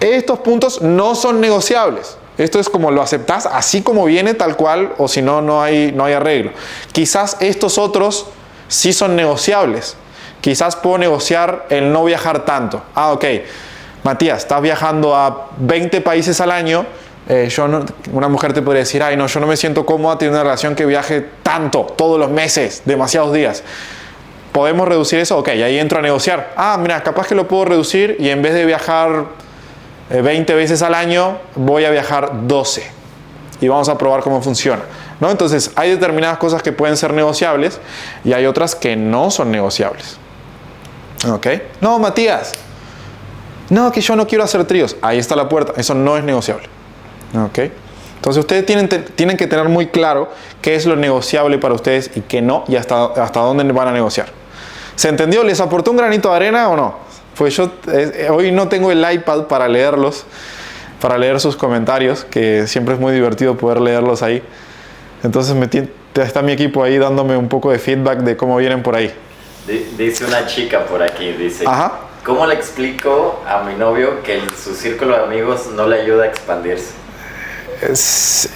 [0.00, 2.18] estos puntos no son negociables.
[2.36, 5.92] Esto es como lo aceptas así como viene, tal cual, o si no, no hay,
[5.92, 6.50] no hay arreglo.
[6.92, 8.26] Quizás estos otros
[8.68, 9.96] sí son negociables.
[10.42, 12.82] Quizás puedo negociar el no viajar tanto.
[12.94, 13.24] Ah, ok.
[14.04, 16.84] Matías, estás viajando a 20 países al año.
[17.30, 17.66] Eh, yo
[18.12, 20.74] una mujer te podría decir, ay, no, yo no me siento cómoda tener una relación
[20.74, 23.62] que viaje tanto, todos los meses, demasiados días.
[24.52, 25.38] ¿Podemos reducir eso?
[25.38, 26.52] Ok, ahí entro a negociar.
[26.56, 29.24] Ah, mira, capaz que lo puedo reducir y en vez de viajar
[30.10, 33.02] 20 eh, veces al año, voy a viajar 12
[33.62, 34.82] y vamos a probar cómo funciona.
[35.20, 35.30] ¿no?
[35.30, 37.80] Entonces, hay determinadas cosas que pueden ser negociables
[38.24, 40.18] y hay otras que no son negociables.
[41.30, 41.46] ¿Ok?
[41.80, 42.54] No, Matías.
[43.70, 44.96] No, que yo no quiero hacer tríos.
[45.00, 45.72] Ahí está la puerta.
[45.76, 46.68] Eso no es negociable.
[47.34, 47.70] ¿Ok?
[48.16, 50.30] Entonces, ustedes tienen, tienen que tener muy claro
[50.60, 53.92] qué es lo negociable para ustedes y qué no y hasta, hasta dónde van a
[53.92, 54.41] negociar.
[54.96, 55.42] ¿Se entendió?
[55.42, 56.96] ¿Les aportó un granito de arena o no?
[57.36, 60.24] Pues yo eh, hoy no tengo el iPad para leerlos,
[61.00, 64.42] para leer sus comentarios, que siempre es muy divertido poder leerlos ahí.
[65.22, 65.68] Entonces me
[66.22, 69.12] está mi equipo ahí dándome un poco de feedback de cómo vienen por ahí.
[69.96, 71.64] Dice una chica por aquí, dice,
[72.24, 76.26] ¿cómo le explico a mi novio que su círculo de amigos no le ayuda a
[76.26, 76.90] expandirse?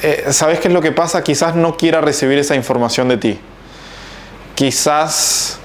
[0.03, 1.23] Eh, ¿Sabes qué es lo que pasa?
[1.23, 3.41] Quizás no quiera recibir esa información de ti.
[4.55, 5.61] Quizás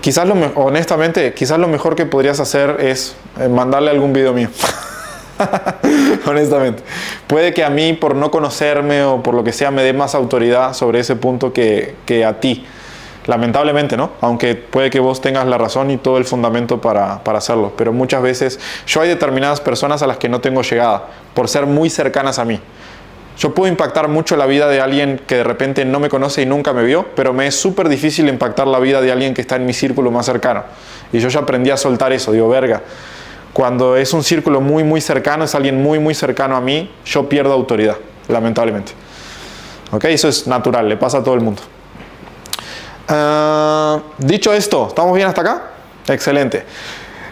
[0.00, 4.48] quizás lo honestamente, quizás lo mejor que podrías hacer es eh, mandarle algún video mío.
[6.26, 6.82] honestamente.
[7.26, 10.14] Puede que a mí, por no conocerme o por lo que sea, me dé más
[10.14, 12.66] autoridad sobre ese punto que, que a ti.
[13.26, 14.12] Lamentablemente, ¿no?
[14.22, 17.72] Aunque puede que vos tengas la razón y todo el fundamento para, para hacerlo.
[17.76, 21.66] Pero muchas veces yo hay determinadas personas a las que no tengo llegada por ser
[21.66, 22.58] muy cercanas a mí.
[23.38, 26.46] Yo puedo impactar mucho la vida de alguien que de repente no me conoce y
[26.46, 29.54] nunca me vio, pero me es súper difícil impactar la vida de alguien que está
[29.56, 30.64] en mi círculo más cercano.
[31.12, 32.82] Y yo ya aprendí a soltar eso, digo, verga.
[33.52, 37.28] Cuando es un círculo muy, muy cercano, es alguien muy, muy cercano a mí, yo
[37.28, 38.92] pierdo autoridad, lamentablemente.
[39.92, 40.04] ¿Ok?
[40.06, 41.62] Eso es natural, le pasa a todo el mundo.
[43.06, 45.62] Ah, dicho esto, ¿estamos bien hasta acá?
[46.08, 46.64] Excelente.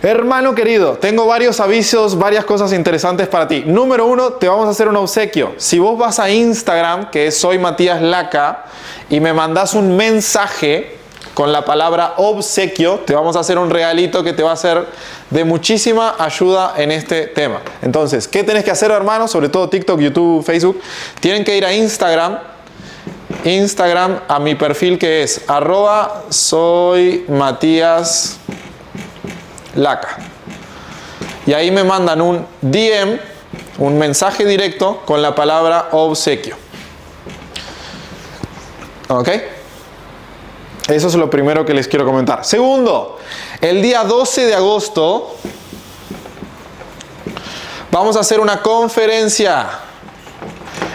[0.07, 3.65] Hermano querido, tengo varios avisos, varias cosas interesantes para ti.
[3.67, 5.55] Número uno, te vamos a hacer un obsequio.
[5.57, 8.67] Si vos vas a Instagram, que es soy Matías Laca,
[9.11, 10.97] y me mandas un mensaje
[11.35, 14.87] con la palabra obsequio, te vamos a hacer un regalito que te va a ser
[15.31, 17.61] de muchísima ayuda en este tema.
[17.83, 19.27] Entonces, ¿qué tenés que hacer, hermano?
[19.27, 20.81] Sobre todo TikTok, YouTube, Facebook.
[21.19, 22.39] Tienen que ir a Instagram.
[23.45, 28.39] Instagram a mi perfil que es arroba soy Matías
[29.77, 30.19] Laca.
[31.47, 33.19] Y ahí me mandan un DM,
[33.79, 36.57] un mensaje directo con la palabra obsequio.
[39.09, 39.29] ¿Ok?
[40.89, 42.45] Eso es lo primero que les quiero comentar.
[42.45, 43.19] Segundo,
[43.61, 45.37] el día 12 de agosto
[47.91, 49.69] vamos a hacer una conferencia.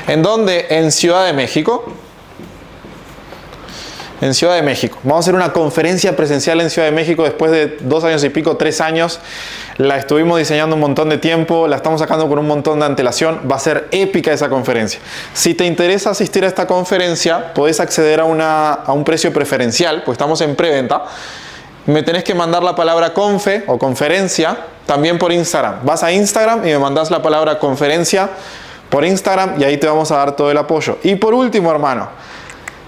[0.08, 0.68] ¿En dónde?
[0.70, 1.86] En Ciudad de México
[4.22, 5.00] en Ciudad de México.
[5.04, 8.30] Vamos a hacer una conferencia presencial en Ciudad de México después de dos años y
[8.30, 9.20] pico, tres años.
[9.78, 13.42] La estuvimos diseñando un montón de tiempo, la estamos sacando con un montón de antelación.
[13.52, 15.00] Va a ser épica esa conferencia.
[15.34, 20.04] Si te interesa asistir a esta conferencia, puedes acceder a, una, a un precio preferencial,
[20.06, 21.04] pues estamos en preventa.
[21.88, 24.56] Me tenés que mandar la palabra confe o conferencia
[24.86, 25.84] también por Instagram.
[25.84, 28.30] Vas a Instagram y me mandas la palabra conferencia
[28.92, 31.00] por Instagram y ahí te vamos a dar todo el apoyo.
[31.02, 32.10] Y por último, hermano,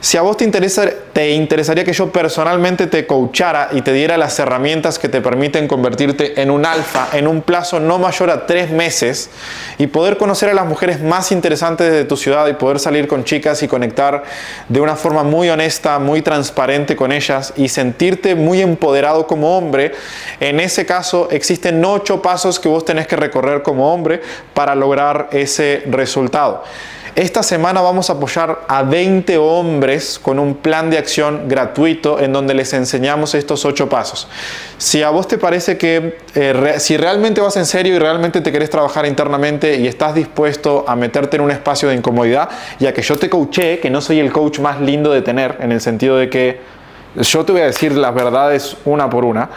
[0.03, 0.83] Si a vos te, interesa,
[1.13, 5.65] te interesaría que yo personalmente te coachara y te diera las herramientas que te permiten
[5.65, 9.29] convertirte en un alfa en un plazo no mayor a tres meses
[9.77, 13.23] y poder conocer a las mujeres más interesantes de tu ciudad y poder salir con
[13.23, 14.25] chicas y conectar
[14.67, 19.93] de una forma muy honesta, muy transparente con ellas y sentirte muy empoderado como hombre,
[20.41, 24.21] en ese caso existen ocho pasos que vos tenés que recorrer como hombre
[24.53, 26.61] para lograr ese resultado.
[27.15, 32.33] Esta semana vamos a apoyar a 20 hombres con un plan de acción gratuito en
[32.33, 34.27] donde les enseñamos estos ocho pasos.
[34.79, 38.51] Si a vos te parece que eh, si realmente vas en serio y realmente te
[38.51, 42.49] querés trabajar internamente y estás dispuesto a meterte en un espacio de incomodidad,
[42.79, 45.71] ya que yo te coaché, que no soy el coach más lindo de tener, en
[45.71, 46.61] el sentido de que
[47.15, 49.51] yo te voy a decir las verdades una por una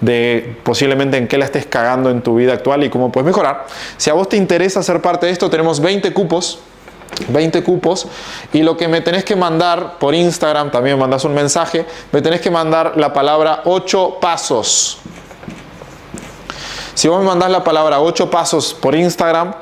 [0.00, 3.66] de posiblemente en qué la estés cagando en tu vida actual y cómo puedes mejorar.
[3.98, 6.60] Si a vos te interesa ser parte de esto, tenemos 20 cupos
[7.28, 8.06] 20 cupos
[8.52, 12.40] y lo que me tenés que mandar por Instagram, también mandas un mensaje, me tenés
[12.40, 14.98] que mandar la palabra 8 pasos.
[16.94, 19.54] Si vos me mandás la palabra 8 pasos por Instagram,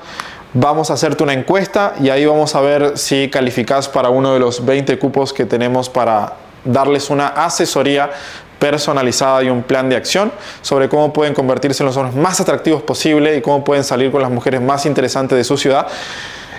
[0.55, 4.39] vamos a hacerte una encuesta y ahí vamos a ver si calificás para uno de
[4.39, 6.35] los 20 cupos que tenemos para
[6.65, 8.11] darles una asesoría
[8.59, 10.31] personalizada y un plan de acción
[10.61, 14.23] sobre cómo pueden convertirse en los hombres más atractivos posible y cómo pueden salir con
[14.23, 15.89] las mujeres más interesantes de su ciudad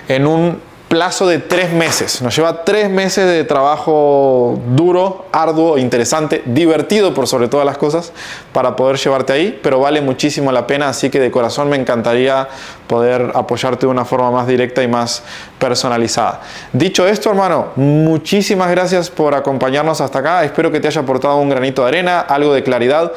[0.08, 2.22] en un plazo de tres meses.
[2.22, 8.12] Nos lleva tres meses de trabajo duro, arduo, interesante, divertido por sobre todas las cosas
[8.52, 12.46] para poder llevarte ahí, pero vale muchísimo la pena, así que de corazón me encantaría
[12.86, 15.24] poder apoyarte de una forma más directa y más
[15.58, 16.42] personalizada.
[16.72, 20.44] Dicho esto, hermano, muchísimas gracias por acompañarnos hasta acá.
[20.44, 23.10] Espero que te haya aportado un granito de arena, algo de claridad.